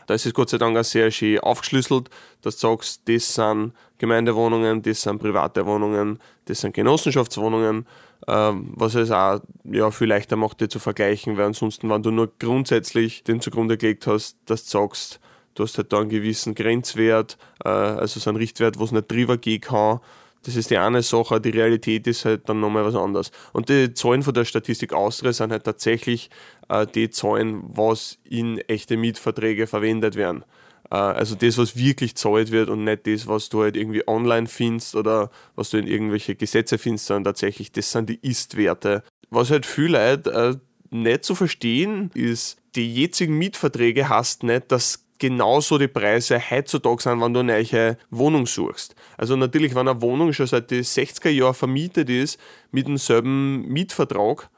Da 0.06 0.14
ist 0.14 0.24
es 0.24 0.32
Gott 0.32 0.48
sei 0.48 0.56
Dank 0.58 0.76
auch 0.76 0.84
sehr 0.84 1.10
schön 1.10 1.38
aufgeschlüsselt, 1.38 2.08
dass 2.40 2.56
du 2.56 2.68
sagst, 2.68 3.02
das 3.08 3.34
sind 3.34 3.74
Gemeindewohnungen, 3.98 4.82
das 4.82 5.02
sind 5.02 5.18
private 5.18 5.66
Wohnungen, 5.66 6.18
das 6.46 6.60
sind 6.62 6.74
Genossenschaftswohnungen, 6.74 7.86
was 8.26 8.94
es 8.94 9.10
auch 9.10 9.40
ja, 9.64 9.90
viel 9.90 10.08
leichter 10.08 10.36
macht, 10.36 10.60
dir 10.60 10.68
zu 10.68 10.78
vergleichen, 10.78 11.36
weil 11.36 11.46
ansonsten, 11.46 11.88
wenn 11.88 12.02
du 12.02 12.10
nur 12.10 12.30
grundsätzlich 12.38 13.24
den 13.24 13.40
zugrunde 13.40 13.78
gelegt 13.78 14.06
hast, 14.06 14.36
dass 14.46 14.64
du 14.64 14.70
sagst, 14.70 15.20
du 15.54 15.62
hast 15.62 15.78
halt 15.78 15.92
da 15.92 16.00
einen 16.00 16.08
gewissen 16.08 16.54
Grenzwert, 16.54 17.38
äh, 17.64 17.68
also 17.68 18.20
so 18.20 18.30
einen 18.30 18.38
Richtwert, 18.38 18.78
wo 18.78 18.84
es 18.84 18.92
nicht 18.92 19.10
drüber 19.10 19.38
gehen 19.38 19.60
kann, 19.60 20.00
das 20.44 20.56
ist 20.56 20.70
die 20.70 20.78
eine 20.78 21.02
Sache, 21.02 21.40
die 21.40 21.50
Realität 21.50 22.06
ist 22.06 22.24
halt 22.24 22.48
dann 22.48 22.60
nochmal 22.60 22.84
was 22.84 22.94
anderes. 22.94 23.32
Und 23.52 23.68
die 23.68 23.92
Zahlen 23.92 24.22
von 24.22 24.34
der 24.34 24.44
Statistik 24.44 24.92
Austria 24.92 25.32
sind 25.32 25.50
halt 25.50 25.64
tatsächlich 25.64 26.30
äh, 26.68 26.86
die 26.86 27.10
Zahlen, 27.10 27.62
was 27.66 28.18
in 28.24 28.58
echte 28.58 28.96
Mietverträge 28.96 29.66
verwendet 29.66 30.14
werden. 30.14 30.44
Äh, 30.90 30.96
also 30.96 31.34
das, 31.34 31.58
was 31.58 31.76
wirklich 31.76 32.14
zahlt 32.14 32.50
wird 32.50 32.68
und 32.68 32.84
nicht 32.84 33.06
das, 33.06 33.26
was 33.26 33.48
du 33.48 33.62
halt 33.62 33.76
irgendwie 33.76 34.06
online 34.06 34.46
findest 34.46 34.94
oder 34.94 35.30
was 35.54 35.70
du 35.70 35.78
in 35.78 35.86
irgendwelche 35.86 36.34
Gesetze 36.34 36.78
findest, 36.78 37.06
sondern 37.06 37.24
tatsächlich, 37.24 37.72
das 37.72 37.92
sind 37.92 38.08
die 38.08 38.18
Ist-Werte. 38.22 39.02
Was 39.30 39.50
halt 39.50 39.66
viele 39.66 39.98
Leute 39.98 40.30
äh, 40.30 40.94
nicht 40.94 41.24
zu 41.24 41.34
verstehen, 41.34 42.10
ist, 42.14 42.56
die 42.74 42.94
jetzigen 42.94 43.36
Mietverträge 43.36 44.08
hast 44.08 44.42
nicht, 44.42 44.70
dass 44.72 45.04
genauso 45.18 45.78
die 45.78 45.88
Preise 45.88 46.38
heutzutage 46.38 47.02
sind, 47.02 47.20
wenn 47.20 47.34
du 47.34 47.40
eine 47.40 47.60
neue 47.60 47.98
Wohnung 48.10 48.46
suchst. 48.46 48.94
Also 49.16 49.36
natürlich, 49.36 49.74
wenn 49.74 49.88
eine 49.88 50.00
Wohnung 50.00 50.32
schon 50.32 50.46
seit 50.46 50.70
den 50.70 50.84
60er 50.84 51.30
Jahren 51.30 51.54
vermietet 51.54 52.08
ist, 52.08 52.38
mit 52.70 52.86
demselben 52.86 53.66
Mietvertrag, 53.68 54.48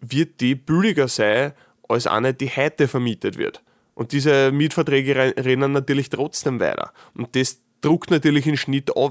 wird 0.00 0.40
die 0.40 0.54
billiger 0.54 1.08
sein, 1.08 1.52
als 1.88 2.06
eine, 2.06 2.34
die 2.34 2.48
heute 2.48 2.86
vermietet 2.86 3.38
wird. 3.38 3.62
Und 3.98 4.12
diese 4.12 4.52
Mietverträge 4.52 5.34
rennen 5.36 5.72
natürlich 5.72 6.08
trotzdem 6.08 6.60
weiter. 6.60 6.92
Und 7.14 7.34
das 7.34 7.58
druckt 7.80 8.12
natürlich 8.12 8.44
den 8.44 8.56
Schnitt 8.56 8.94
auf. 8.94 9.10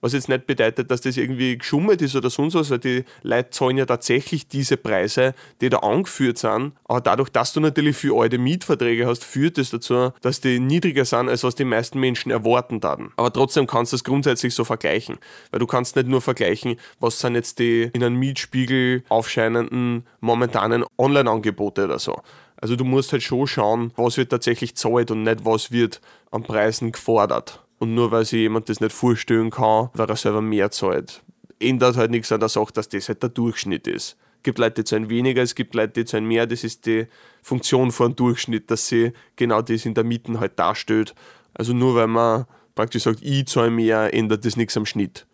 Was 0.00 0.14
jetzt 0.14 0.30
nicht 0.30 0.46
bedeutet, 0.46 0.90
dass 0.90 1.02
das 1.02 1.18
irgendwie 1.18 1.58
geschummelt 1.58 2.00
ist 2.00 2.16
oder 2.16 2.30
sonst 2.30 2.54
was, 2.54 2.70
weil 2.70 2.78
die 2.78 3.04
Leute 3.22 3.50
zahlen 3.50 3.76
ja 3.76 3.84
tatsächlich 3.84 4.48
diese 4.48 4.78
Preise, 4.78 5.34
die 5.60 5.68
da 5.68 5.78
angeführt 5.78 6.38
sind. 6.38 6.72
Aber 6.84 7.02
dadurch, 7.02 7.28
dass 7.28 7.52
du 7.52 7.60
natürlich 7.60 7.96
für 7.96 8.18
alte 8.18 8.38
Mietverträge 8.38 9.06
hast, 9.06 9.24
führt 9.24 9.58
es 9.58 9.70
das 9.70 9.80
dazu, 9.80 10.12
dass 10.22 10.40
die 10.40 10.58
niedriger 10.58 11.04
sind, 11.04 11.28
als 11.28 11.44
was 11.44 11.54
die 11.54 11.64
meisten 11.64 12.00
Menschen 12.00 12.30
erwarten 12.30 12.80
dann. 12.80 13.12
Aber 13.16 13.30
trotzdem 13.30 13.66
kannst 13.66 13.92
du 13.92 13.96
es 13.96 14.04
grundsätzlich 14.04 14.54
so 14.54 14.64
vergleichen. 14.64 15.18
Weil 15.50 15.60
du 15.60 15.66
kannst 15.66 15.96
nicht 15.96 16.08
nur 16.08 16.22
vergleichen, 16.22 16.76
was 16.98 17.18
sind 17.18 17.34
jetzt 17.34 17.58
die 17.58 17.90
in 17.92 18.02
einem 18.02 18.16
Mietspiegel 18.16 19.04
aufscheinenden 19.10 20.06
momentanen 20.20 20.84
Online-Angebote 20.96 21.84
oder 21.84 21.98
so. 21.98 22.22
Also 22.56 22.76
du 22.76 22.84
musst 22.84 23.12
halt 23.12 23.22
schon 23.22 23.46
schauen, 23.46 23.92
was 23.96 24.16
wird 24.16 24.30
tatsächlich 24.30 24.76
zahlt 24.76 25.10
und 25.10 25.22
nicht 25.22 25.44
was 25.44 25.70
wird 25.70 26.00
an 26.30 26.42
Preisen 26.42 26.92
gefordert. 26.92 27.62
Und 27.78 27.94
nur 27.94 28.10
weil 28.10 28.24
sich 28.24 28.40
jemand 28.40 28.68
das 28.68 28.80
nicht 28.80 28.92
vorstellen 28.92 29.50
kann, 29.50 29.90
weil 29.94 30.08
er 30.08 30.16
selber 30.16 30.40
mehr 30.40 30.70
zahlt, 30.70 31.22
ändert 31.60 31.96
halt 31.96 32.10
nichts 32.10 32.32
an 32.32 32.40
der 32.40 32.48
Sache, 32.48 32.72
dass 32.72 32.88
das 32.88 33.08
halt 33.08 33.22
der 33.22 33.30
Durchschnitt 33.30 33.86
ist. 33.86 34.16
Es 34.36 34.42
gibt 34.44 34.58
Leute, 34.58 34.82
die 34.82 34.84
zahlen 34.84 35.10
weniger, 35.10 35.42
es 35.42 35.54
gibt 35.54 35.74
Leute, 35.74 35.92
die 35.92 36.04
zahlen 36.04 36.26
mehr. 36.26 36.46
Das 36.46 36.64
ist 36.64 36.86
die 36.86 37.06
Funktion 37.42 37.90
von 37.90 38.14
Durchschnitt, 38.14 38.70
dass 38.70 38.88
sie 38.88 39.12
genau 39.36 39.62
das 39.62 39.86
in 39.86 39.94
der 39.94 40.04
Mitte 40.04 40.38
halt 40.38 40.58
darstellt. 40.58 41.14
Also 41.54 41.72
nur 41.72 41.94
weil 41.94 42.06
man 42.06 42.46
praktisch 42.74 43.04
sagt, 43.04 43.22
ich 43.22 43.46
zahle 43.46 43.70
mehr, 43.70 44.12
ändert 44.12 44.44
das 44.44 44.56
nichts 44.56 44.76
am 44.76 44.86
Schnitt. 44.86 45.26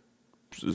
Das 0.61 0.75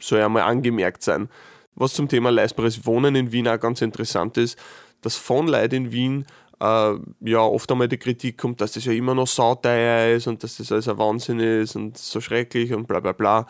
soll 0.00 0.18
ja 0.18 0.28
mal 0.28 0.42
angemerkt 0.42 1.02
sein. 1.02 1.28
Was 1.74 1.94
zum 1.94 2.08
Thema 2.08 2.30
leistbares 2.30 2.84
Wohnen 2.86 3.14
in 3.14 3.32
Wien 3.32 3.48
auch 3.48 3.58
ganz 3.58 3.80
interessant 3.80 4.36
ist, 4.36 4.58
dass 5.02 5.16
von 5.16 5.48
Leuten 5.48 5.74
in 5.74 5.92
Wien 5.92 6.26
äh, 6.60 6.94
ja 7.20 7.40
oft 7.40 7.70
einmal 7.70 7.88
die 7.88 7.98
Kritik 7.98 8.38
kommt, 8.38 8.60
dass 8.60 8.72
das 8.72 8.84
ja 8.84 8.92
immer 8.92 9.14
noch 9.14 9.26
sauteuer 9.26 10.16
ist 10.16 10.26
und 10.26 10.42
dass 10.42 10.56
das 10.56 10.72
alles 10.72 10.88
ein 10.88 10.98
Wahnsinn 10.98 11.40
ist 11.40 11.76
und 11.76 11.98
so 11.98 12.20
schrecklich 12.20 12.72
und 12.72 12.86
bla 12.86 13.00
bla 13.00 13.12
bla. 13.12 13.46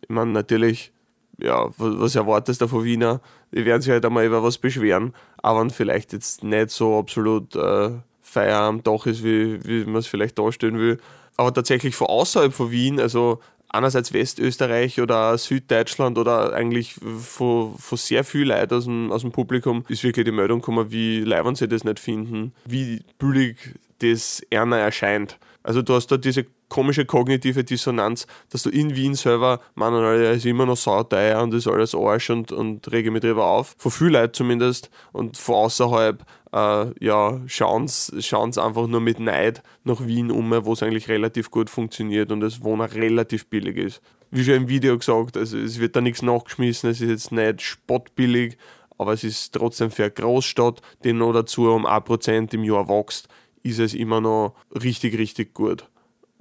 Ich 0.00 0.08
meine, 0.08 0.30
natürlich, 0.30 0.92
ja, 1.38 1.68
was 1.76 2.14
erwartest 2.14 2.60
du 2.60 2.68
von 2.68 2.84
Wiener? 2.84 3.20
Die 3.52 3.64
werden 3.64 3.82
sich 3.82 3.92
halt 3.92 4.04
einmal 4.04 4.24
über 4.24 4.42
was 4.42 4.58
beschweren, 4.58 5.12
aber 5.38 5.68
vielleicht 5.70 6.12
jetzt 6.12 6.44
nicht 6.44 6.70
so 6.70 6.98
absolut 6.98 7.54
äh, 7.56 7.90
Feier 8.20 8.60
am 8.60 8.82
Dach 8.82 9.06
ist, 9.06 9.22
wie, 9.24 9.62
wie 9.64 9.84
man 9.84 9.96
es 9.96 10.06
vielleicht 10.06 10.38
darstellen 10.38 10.78
will. 10.78 10.98
Aber 11.36 11.52
tatsächlich 11.52 11.96
von 11.96 12.08
außerhalb 12.08 12.52
von 12.52 12.70
Wien, 12.70 13.00
also 13.00 13.40
einerseits 13.72 14.12
Westösterreich 14.12 15.00
oder 15.00 15.36
Süddeutschland 15.38 16.18
oder 16.18 16.52
eigentlich 16.52 16.94
von, 16.94 17.76
von 17.76 17.98
sehr 17.98 18.22
viel 18.22 18.48
Leuten 18.48 18.74
aus 18.74 18.84
dem, 18.84 19.10
aus 19.10 19.22
dem 19.22 19.32
Publikum 19.32 19.84
ist 19.88 20.04
wirklich 20.04 20.26
die 20.26 20.32
Meldung 20.32 20.60
gekommen, 20.60 20.92
wie 20.92 21.20
leibend 21.20 21.58
sie 21.58 21.68
das 21.68 21.84
nicht 21.84 21.98
finden, 21.98 22.52
wie 22.64 23.02
billig 23.18 23.56
das 23.98 24.42
Erna 24.50 24.78
erscheint. 24.78 25.38
Also 25.62 25.80
du 25.80 25.94
hast 25.94 26.08
da 26.08 26.16
diese 26.16 26.46
komische 26.68 27.04
kognitive 27.04 27.64
Dissonanz, 27.64 28.26
dass 28.50 28.62
du 28.62 28.70
in 28.70 28.96
Wien 28.96 29.14
selber, 29.14 29.60
man, 29.74 29.94
er 29.94 30.32
ist 30.32 30.46
immer 30.46 30.66
noch 30.66 30.76
sauteuer 30.76 31.42
und 31.42 31.54
ist 31.54 31.68
alles 31.68 31.94
Arsch 31.94 32.30
und, 32.30 32.50
und 32.50 32.90
rege 32.90 33.10
mich 33.10 33.20
drüber 33.20 33.44
auf. 33.44 33.74
Von 33.78 33.92
viel 33.92 34.08
Leuten 34.08 34.34
zumindest 34.34 34.90
und 35.12 35.36
von 35.36 35.56
außerhalb 35.56 36.24
äh, 36.52 37.04
ja, 37.04 37.40
schauen 37.46 37.88
sie 37.88 38.62
einfach 38.62 38.86
nur 38.86 39.00
mit 39.00 39.18
Neid 39.18 39.62
nach 39.84 40.06
Wien 40.06 40.30
um, 40.30 40.50
wo 40.64 40.72
es 40.72 40.82
eigentlich 40.82 41.08
relativ 41.08 41.50
gut 41.50 41.70
funktioniert 41.70 42.30
und 42.30 42.40
das 42.40 42.62
Wohnen 42.62 42.88
relativ 42.88 43.46
billig 43.46 43.76
ist. 43.76 44.02
Wie 44.30 44.44
schon 44.44 44.54
im 44.54 44.68
Video 44.68 44.96
gesagt, 44.96 45.36
also 45.36 45.58
es 45.58 45.78
wird 45.78 45.96
da 45.96 46.00
nichts 46.00 46.22
nachgeschmissen, 46.22 46.90
es 46.90 47.00
ist 47.00 47.08
jetzt 47.08 47.32
nicht 47.32 47.62
spottbillig, 47.62 48.56
aber 48.98 49.12
es 49.12 49.24
ist 49.24 49.52
trotzdem 49.52 49.90
für 49.90 50.04
eine 50.04 50.12
Großstadt, 50.12 50.80
die 51.04 51.12
noch 51.12 51.32
dazu 51.32 51.70
um 51.70 51.86
1% 51.86 52.54
im 52.54 52.64
Jahr 52.64 52.88
wächst, 52.88 53.28
ist 53.62 53.78
es 53.78 53.94
immer 53.94 54.20
noch 54.20 54.54
richtig, 54.74 55.18
richtig 55.18 55.54
gut. 55.54 55.86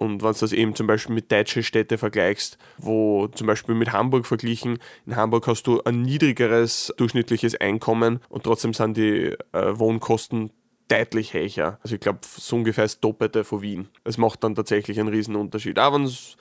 Und 0.02 0.24
wenn 0.24 0.34
du 0.34 0.40
das 0.40 0.52
eben 0.52 0.74
zum 0.74 0.88
Beispiel 0.88 1.14
mit 1.14 1.32
deutschen 1.32 1.62
Städten 1.62 2.00
vergleichst, 2.00 2.58
wo 2.80 3.28
zum 3.28 3.46
Beispiel 3.46 3.76
mit 3.76 3.92
Hamburg 3.92 4.26
verglichen, 4.26 4.80
in 5.06 5.16
Hamburg 5.16 5.46
hast 5.46 5.68
du 5.68 5.80
ein 5.84 6.02
niedrigeres 6.02 6.92
durchschnittliches 6.98 7.54
Einkommen 7.62 8.20
und 8.28 8.42
trotzdem 8.42 8.74
sind 8.74 8.98
die 8.98 9.36
äh, 9.52 9.78
Wohnkosten 9.78 10.50
deutlich 10.88 11.36
höher. 11.36 11.78
Also 11.84 11.94
ich 11.94 12.02
glaube, 12.02 12.22
so 12.24 12.56
ungefähr 12.56 12.86
das 12.86 13.00
Doppelte 13.00 13.44
von 13.44 13.62
Wien. 13.62 13.90
Es 14.04 14.18
macht 14.18 14.44
dann 14.44 14.56
tatsächlich 14.56 15.00
einen 15.00 15.10
riesen 15.10 15.36
Unterschied. 15.36 15.78
Auch 15.78 15.94
wenn 15.94 16.06
es 16.06 16.36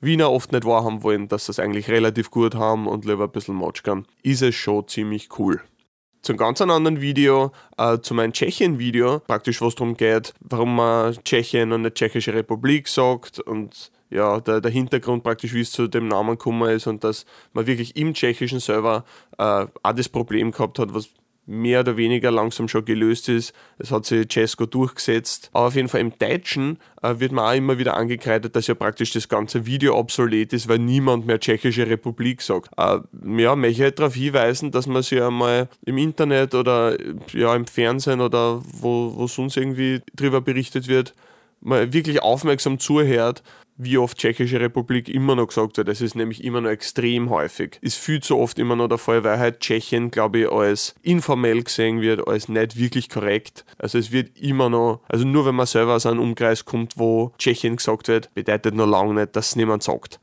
Wiener 0.00 0.32
oft 0.32 0.50
nicht 0.50 0.64
wahrhaben 0.64 1.04
wollen, 1.04 1.28
dass 1.28 1.46
sie 1.46 1.52
es 1.52 1.60
eigentlich 1.60 1.88
relativ 1.88 2.32
gut 2.32 2.56
haben 2.56 2.88
und 2.88 3.04
lieber 3.04 3.26
ein 3.26 3.30
bisschen 3.30 3.54
matschern, 3.54 4.08
ist 4.24 4.42
es 4.42 4.56
schon 4.56 4.88
ziemlich 4.88 5.28
cool 5.38 5.60
zu 6.26 6.32
einem 6.32 6.38
ganz 6.38 6.60
anderen 6.60 7.00
Video, 7.00 7.52
äh, 7.78 8.00
zu 8.00 8.12
meinem 8.12 8.32
Tschechien-Video, 8.32 9.20
praktisch 9.20 9.62
was 9.62 9.76
darum 9.76 9.96
geht, 9.96 10.34
warum 10.40 10.74
man 10.74 11.16
Tschechien 11.24 11.72
und 11.72 11.82
nicht 11.82 11.94
Tschechische 11.94 12.34
Republik 12.34 12.88
sagt 12.88 13.38
und 13.38 13.92
ja, 14.10 14.40
der, 14.40 14.60
der 14.60 14.70
Hintergrund 14.70 15.22
praktisch, 15.22 15.54
wie 15.54 15.60
es 15.60 15.70
zu 15.70 15.88
dem 15.88 16.08
Namen 16.08 16.30
gekommen 16.30 16.68
ist 16.70 16.86
und 16.86 17.04
dass 17.04 17.26
man 17.52 17.66
wirklich 17.66 17.96
im 17.96 18.12
tschechischen 18.12 18.60
Server 18.60 19.04
äh, 19.38 19.66
auch 19.82 19.92
das 19.94 20.08
Problem 20.08 20.50
gehabt 20.50 20.78
hat, 20.78 20.92
was 20.94 21.10
mehr 21.46 21.80
oder 21.80 21.96
weniger 21.96 22.30
langsam 22.30 22.68
schon 22.68 22.84
gelöst 22.84 23.28
ist. 23.28 23.54
Es 23.78 23.90
hat 23.90 24.04
sich 24.04 24.28
Cesco 24.28 24.66
durchgesetzt. 24.66 25.50
Aber 25.52 25.66
auf 25.66 25.76
jeden 25.76 25.88
Fall 25.88 26.00
im 26.00 26.18
Deutschen 26.18 26.78
äh, 27.02 27.14
wird 27.18 27.32
man 27.32 27.44
auch 27.44 27.56
immer 27.56 27.78
wieder 27.78 27.96
angekreidet, 27.96 28.56
dass 28.56 28.66
ja 28.66 28.74
praktisch 28.74 29.12
das 29.12 29.28
ganze 29.28 29.64
Video 29.64 29.96
obsolet 29.96 30.52
ist, 30.52 30.68
weil 30.68 30.78
niemand 30.78 31.26
mehr 31.26 31.38
Tschechische 31.38 31.86
Republik 31.86 32.42
sagt. 32.42 32.70
Äh, 32.76 32.98
ja, 33.40 33.54
möchte 33.54 33.72
ich 33.72 33.80
halt 33.82 33.98
darauf 33.98 34.14
hinweisen, 34.14 34.72
dass 34.72 34.86
man 34.86 35.02
sich 35.02 35.22
einmal 35.22 35.68
im 35.84 35.98
Internet 35.98 36.54
oder 36.54 36.96
ja, 37.32 37.54
im 37.54 37.66
Fernsehen 37.66 38.20
oder 38.20 38.62
wo, 38.80 39.12
wo 39.14 39.26
sonst 39.26 39.56
irgendwie 39.56 40.00
drüber 40.14 40.40
berichtet 40.40 40.88
wird, 40.88 41.14
mal 41.60 41.92
wirklich 41.92 42.22
aufmerksam 42.22 42.78
zuhört, 42.78 43.42
wie 43.76 43.98
oft 43.98 44.18
Tschechische 44.18 44.60
Republik 44.60 45.08
immer 45.08 45.34
noch 45.36 45.48
gesagt 45.48 45.76
wird. 45.76 45.88
Das 45.88 46.00
ist 46.00 46.14
nämlich 46.14 46.42
immer 46.44 46.60
noch 46.60 46.70
extrem 46.70 47.30
häufig. 47.30 47.78
Ist 47.80 47.98
viel 47.98 48.20
zu 48.22 48.38
oft 48.38 48.58
immer 48.58 48.76
noch 48.76 48.88
der 48.88 48.98
Fall, 48.98 49.24
weil 49.24 49.38
halt 49.38 49.60
Tschechien, 49.60 50.10
glaube 50.10 50.40
ich, 50.40 50.50
als 50.50 50.94
informell 51.02 51.62
gesehen 51.62 52.00
wird, 52.00 52.26
als 52.26 52.48
nicht 52.48 52.76
wirklich 52.76 53.08
korrekt. 53.08 53.64
Also 53.78 53.98
es 53.98 54.12
wird 54.12 54.38
immer 54.38 54.68
noch, 54.68 55.00
also 55.08 55.26
nur 55.26 55.46
wenn 55.46 55.54
man 55.54 55.66
selber 55.66 55.94
aus 55.94 56.06
einem 56.06 56.20
Umkreis 56.20 56.64
kommt, 56.64 56.98
wo 56.98 57.32
Tschechien 57.38 57.76
gesagt 57.76 58.08
wird, 58.08 58.32
bedeutet 58.34 58.74
noch 58.74 58.86
lange 58.86 59.14
nicht, 59.14 59.36
dass 59.36 59.48
es 59.48 59.56
niemand 59.56 59.82
sagt. 59.82 60.20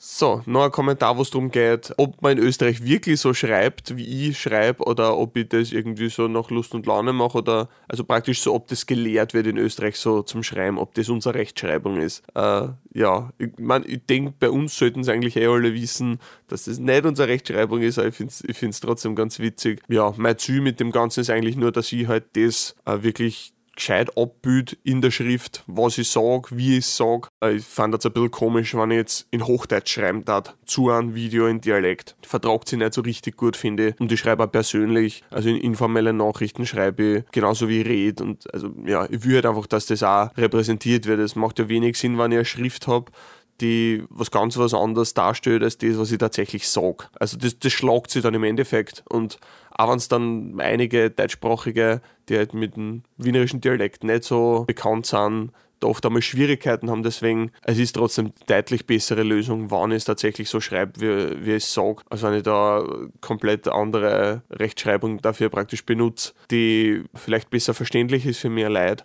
So, 0.00 0.42
noch 0.46 0.62
ein 0.62 0.70
Kommentar, 0.70 1.18
wo 1.18 1.22
es 1.22 1.30
darum 1.30 1.50
geht, 1.50 1.92
ob 1.96 2.22
man 2.22 2.38
in 2.38 2.44
Österreich 2.44 2.84
wirklich 2.84 3.18
so 3.18 3.34
schreibt, 3.34 3.96
wie 3.96 4.28
ich 4.28 4.38
schreibe, 4.40 4.84
oder 4.84 5.18
ob 5.18 5.36
ich 5.36 5.48
das 5.48 5.72
irgendwie 5.72 6.08
so 6.08 6.28
nach 6.28 6.50
Lust 6.50 6.72
und 6.72 6.86
Laune 6.86 7.12
mache, 7.12 7.38
oder 7.38 7.68
also 7.88 8.04
praktisch 8.04 8.40
so, 8.40 8.54
ob 8.54 8.68
das 8.68 8.86
gelehrt 8.86 9.34
wird 9.34 9.48
in 9.48 9.58
Österreich 9.58 9.96
so 9.96 10.22
zum 10.22 10.44
Schreiben, 10.44 10.78
ob 10.78 10.94
das 10.94 11.08
unsere 11.08 11.34
Rechtschreibung 11.34 11.96
ist. 11.96 12.22
Äh, 12.36 12.68
ja, 12.94 13.32
ich 13.38 13.50
meine, 13.58 13.86
ich 13.86 14.06
denke, 14.06 14.34
bei 14.38 14.50
uns 14.50 14.78
sollten 14.78 15.00
es 15.00 15.08
eigentlich 15.08 15.34
eh 15.34 15.46
alle 15.48 15.74
wissen, 15.74 16.20
dass 16.46 16.66
das 16.66 16.78
nicht 16.78 17.04
unsere 17.04 17.26
Rechtschreibung 17.26 17.82
ist, 17.82 17.98
aber 17.98 18.06
ich 18.06 18.14
finde 18.14 18.70
es 18.70 18.80
trotzdem 18.80 19.16
ganz 19.16 19.40
witzig. 19.40 19.82
Ja, 19.88 20.14
mein 20.16 20.38
Ziel 20.38 20.60
mit 20.60 20.78
dem 20.78 20.92
Ganzen 20.92 21.22
ist 21.22 21.30
eigentlich 21.30 21.56
nur, 21.56 21.72
dass 21.72 21.92
ich 21.92 22.06
halt 22.06 22.36
das 22.36 22.76
äh, 22.84 23.02
wirklich 23.02 23.52
gescheit 23.78 24.16
abbild 24.18 24.76
in 24.82 25.00
der 25.00 25.10
Schrift, 25.10 25.62
was 25.66 25.98
ich 25.98 26.10
sage, 26.10 26.48
wie 26.50 26.78
ich 26.78 26.86
sage. 26.86 27.28
Äh, 27.42 27.54
ich 27.54 27.64
fand 27.64 27.94
das 27.94 28.04
ein 28.04 28.12
bisschen 28.12 28.30
komisch, 28.30 28.74
wenn 28.74 28.90
ich 28.90 28.96
jetzt 28.96 29.26
in 29.30 29.46
Hochdeutsch 29.46 29.94
schreiben 29.94 30.24
darf, 30.24 30.54
zu 30.66 30.90
einem 30.90 31.14
Video 31.14 31.46
in 31.46 31.60
Dialekt. 31.60 32.16
Vertragt 32.22 32.68
sich 32.68 32.78
nicht 32.78 32.92
so 32.92 33.00
richtig 33.00 33.36
gut, 33.36 33.56
finde 33.56 33.88
ich. 33.88 34.00
Und 34.00 34.12
ich 34.12 34.20
schreibe 34.20 34.44
auch 34.44 34.52
persönlich, 34.52 35.22
also 35.30 35.48
in 35.48 35.56
informellen 35.56 36.16
Nachrichten 36.16 36.66
schreibe 36.66 37.18
ich 37.18 37.24
genauso 37.30 37.68
wie 37.68 37.80
ich 37.80 37.86
rede. 37.86 38.24
Und 38.24 38.52
also 38.52 38.70
ja, 38.84 39.06
ich 39.08 39.24
will 39.24 39.36
halt 39.36 39.46
einfach, 39.46 39.66
dass 39.66 39.86
das 39.86 40.02
auch 40.02 40.36
repräsentiert 40.36 41.06
wird. 41.06 41.20
Es 41.20 41.36
macht 41.36 41.58
ja 41.58 41.68
wenig 41.68 41.96
Sinn, 41.96 42.18
wenn 42.18 42.32
ich 42.32 42.38
eine 42.38 42.44
Schrift 42.44 42.88
habe, 42.88 43.12
die 43.60 44.04
was 44.10 44.30
ganz 44.30 44.56
was 44.56 44.74
anderes 44.74 45.14
darstellt 45.14 45.62
als 45.62 45.78
das, 45.78 45.98
was 45.98 46.12
ich 46.12 46.18
tatsächlich 46.18 46.68
sage. 46.68 47.06
Also 47.18 47.36
das, 47.36 47.58
das 47.58 47.72
schlagt 47.72 48.10
sich 48.10 48.22
dann 48.22 48.34
im 48.34 48.44
Endeffekt. 48.44 49.04
Und 49.08 49.38
auch 49.78 49.90
wenn 49.90 49.96
es 49.96 50.08
dann 50.08 50.60
einige 50.60 51.10
deutschsprachige, 51.10 52.02
die 52.28 52.36
halt 52.36 52.52
mit 52.52 52.76
dem 52.76 53.04
wienerischen 53.16 53.60
Dialekt 53.60 54.04
nicht 54.04 54.24
so 54.24 54.64
bekannt 54.66 55.06
sind, 55.06 55.52
da 55.80 55.86
oft 55.86 56.04
einmal 56.04 56.20
Schwierigkeiten 56.20 56.90
haben. 56.90 57.04
Deswegen, 57.04 57.52
es 57.62 57.78
ist 57.78 57.92
trotzdem 57.92 58.32
deutlich 58.48 58.86
bessere 58.86 59.22
Lösung, 59.22 59.70
wann 59.70 59.92
ich 59.92 59.98
es 59.98 60.04
tatsächlich 60.04 60.50
so 60.50 60.60
schreibe, 60.60 61.00
wie, 61.00 61.46
wie 61.46 61.54
ich 61.54 61.64
es 61.64 61.72
sage, 61.72 62.02
als 62.10 62.22
wenn 62.22 62.34
ich 62.34 62.42
da 62.42 62.84
komplett 63.20 63.68
andere 63.68 64.42
Rechtschreibung 64.50 65.22
dafür 65.22 65.48
praktisch 65.48 65.86
benutze, 65.86 66.32
die 66.50 67.04
vielleicht 67.14 67.48
besser 67.48 67.72
verständlich 67.72 68.26
ist 68.26 68.40
für 68.40 68.50
mehr 68.50 68.70
Leute 68.70 69.04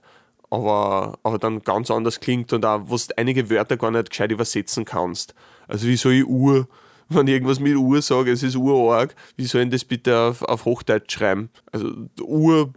aber, 0.53 1.17
aber 1.23 1.39
dann 1.39 1.63
ganz 1.63 1.89
anders 1.89 2.19
klingt 2.19 2.53
und 2.53 2.63
auch, 2.63 2.81
wo 2.85 2.95
du 2.95 3.17
einige 3.17 3.49
Wörter 3.49 3.75
gar 3.75 3.89
nicht 3.89 4.11
gescheit 4.11 4.31
übersetzen 4.31 4.85
kannst. 4.85 5.33
Also 5.67 5.87
wie 5.87 5.95
soll 5.95 6.13
ich 6.13 6.27
Uhr, 6.27 6.67
wenn 7.15 7.27
ich 7.27 7.33
irgendwas 7.33 7.59
mit 7.59 7.75
Uhr 7.75 8.01
sage, 8.01 8.31
es 8.31 8.43
ist 8.43 8.55
urarg, 8.55 9.15
wie 9.35 9.45
soll 9.45 9.63
ich 9.63 9.69
das 9.69 9.85
bitte 9.85 10.17
auf, 10.17 10.41
auf 10.43 10.65
Hochdeutsch 10.65 11.13
schreiben? 11.13 11.49
Also 11.71 11.91
Uhr 12.21 12.73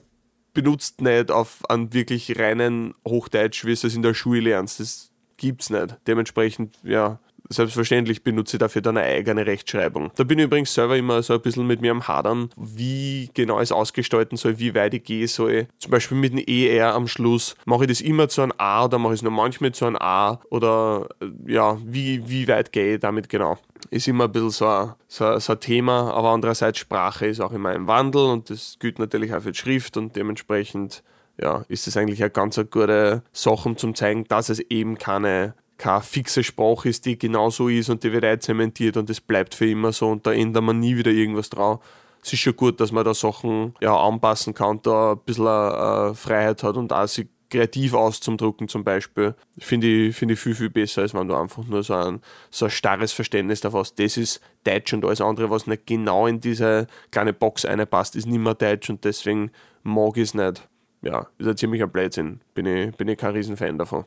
benutzt 0.55 1.03
nicht 1.03 1.31
auf 1.31 1.69
einen 1.69 1.93
wirklich 1.93 2.39
reinen 2.39 2.95
Hochdeutsch, 3.07 3.65
wie 3.65 3.73
es 3.73 3.85
in 3.85 4.03
der 4.03 4.15
Schule 4.15 4.41
lernst. 4.41 4.81
Das 4.81 5.11
gibt's 5.37 5.71
nicht. 5.71 5.99
Dementsprechend, 6.07 6.79
ja, 6.83 7.21
selbstverständlich 7.49 8.23
benutze 8.23 8.57
ich 8.57 8.61
dafür 8.61 8.83
dann 8.83 8.97
eine 8.97 9.07
eigene 9.07 9.47
Rechtschreibung. 9.47 10.11
Da 10.17 10.25
bin 10.25 10.39
ich 10.39 10.47
übrigens 10.47 10.75
selber 10.75 10.97
immer 10.97 11.23
so 11.23 11.35
ein 11.35 11.41
bisschen 11.41 11.67
mit 11.67 11.81
mir 11.81 11.91
am 11.91 12.07
Hadern, 12.07 12.51
wie 12.57 13.31
genau 13.35 13.61
es 13.61 13.73
ausgestalten 13.73 14.37
soll, 14.37 14.59
wie 14.59 14.75
weit 14.75 14.95
ich 14.95 15.05
gehen 15.05 15.29
soll. 15.29 15.69
Zum 15.79 15.91
Beispiel 15.91 16.17
mit 16.17 16.33
einem 16.33 16.45
ER 16.47 16.95
am 16.95 17.09
Schluss. 17.09 17.55
Mache 17.65 17.85
ich 17.85 17.89
das 17.89 18.01
immer 18.01 18.29
zu 18.29 18.43
einem 18.43 18.53
A 18.59 18.85
oder 18.85 18.99
mache 18.99 19.15
ich 19.15 19.19
es 19.19 19.23
nur 19.23 19.33
manchmal 19.33 19.73
zu 19.73 19.87
einem 19.87 19.97
A? 19.97 20.41
Oder 20.51 21.09
äh, 21.21 21.53
ja, 21.53 21.79
wie, 21.85 22.29
wie 22.29 22.49
weit 22.49 22.73
gehe 22.73 22.95
ich 22.95 23.01
damit 23.01 23.29
genau? 23.29 23.59
Ist 23.91 24.09
immer 24.09 24.25
ein 24.25 24.33
bisschen 24.33 24.51
so 24.51 24.67
ein, 24.67 24.95
so, 25.07 25.39
so 25.39 25.53
ein 25.53 25.61
Thema, 25.61 26.13
aber 26.13 26.31
andererseits 26.31 26.79
Sprache 26.79 27.27
ist 27.27 27.41
auch 27.41 27.53
immer 27.53 27.73
im 27.75 27.87
Wandel 27.87 28.27
und 28.27 28.51
das 28.51 28.77
gilt 28.81 28.99
natürlich 28.99 29.33
auch 29.35 29.43
für 29.43 29.53
die 29.53 29.59
Schrift 29.59 29.97
und 29.97 30.17
dementsprechend 30.17 31.03
ja, 31.41 31.65
ist 31.69 31.87
es 31.87 31.97
eigentlich 31.97 32.23
eine 32.23 32.31
ganz 32.31 32.57
gute 32.71 33.23
Sache, 33.33 33.69
um 33.69 33.77
zu 33.77 33.93
zeigen, 33.93 34.25
dass 34.25 34.49
es 34.49 34.59
eben 34.61 34.99
keine 34.99 35.55
keine 35.79 36.03
fixe 36.03 36.43
Sprache 36.43 36.89
ist, 36.89 37.05
die 37.07 37.19
genau 37.19 37.51
so 37.51 37.69
ist 37.69 37.91
und 37.91 38.03
die 38.03 38.13
wird 38.13 38.25
einzementiert 38.25 38.97
und 38.97 39.09
das 39.11 39.21
bleibt 39.21 39.55
für 39.55 39.69
immer 39.69 39.93
so 39.93 40.09
und 40.09 40.27
da 40.27 40.33
ändert 40.33 40.63
man 40.63 40.81
nie 40.81 40.97
wieder 40.97 41.11
irgendwas 41.11 41.51
drauf. 41.51 41.81
Es 42.23 42.33
ist 42.33 42.41
schon 42.41 42.57
gut, 42.57 42.81
dass 42.81 42.93
man 42.93 43.05
da 43.05 43.15
Sachen 43.15 43.75
ja, 43.81 43.97
anpassen 43.97 44.53
kann, 44.55 44.81
da 44.83 45.13
ein 45.13 45.19
bisschen 45.25 45.47
äh, 45.47 46.15
Freiheit 46.15 46.63
hat 46.63 46.77
und 46.77 46.93
auch 46.93 47.07
sich 47.07 47.29
kreativ 47.49 47.95
auszudrucken 47.95 48.69
zum 48.69 48.85
Beispiel, 48.85 49.35
finde 49.59 49.87
ich, 49.87 50.17
find 50.17 50.33
ich 50.33 50.41
viel, 50.41 50.55
viel 50.55 50.71
besser, 50.71 51.03
als 51.03 51.15
wenn 51.15 51.29
du 51.29 51.37
einfach 51.37 51.65
nur 51.65 51.83
so 51.83 51.95
ein, 51.95 52.21
so 52.51 52.65
ein 52.67 52.71
starres 52.71 53.13
Verständnis 53.13 53.61
davon 53.61 53.81
hast, 53.81 53.99
das 53.99 54.17
ist 54.17 54.41
Deutsch 54.65 54.93
und 54.93 55.05
alles 55.05 55.21
andere, 55.21 55.51
was 55.51 55.67
nicht 55.67 55.87
genau 55.87 56.27
in 56.27 56.41
diese 56.41 56.87
kleine 57.11 57.33
Box 57.33 57.65
einpasst, 57.65 58.17
ist 58.17 58.27
nicht 58.27 58.39
mehr 58.39 58.55
Deutsch 58.55 58.91
und 58.91 59.05
deswegen 59.05 59.51
mag 59.83 60.17
ich 60.17 60.25
es 60.25 60.35
nicht. 60.35 60.69
Ja, 61.03 61.29
ist 61.39 61.47
ein 61.47 61.57
ziemlicher 61.57 61.87
Blödsinn. 61.87 62.41
Bin 62.55 62.67
ich, 62.67 62.97
bin 62.97 63.07
ich 63.07 63.19
kein 63.19 63.35
Riesenfan 63.35 63.79
davon. 63.79 64.07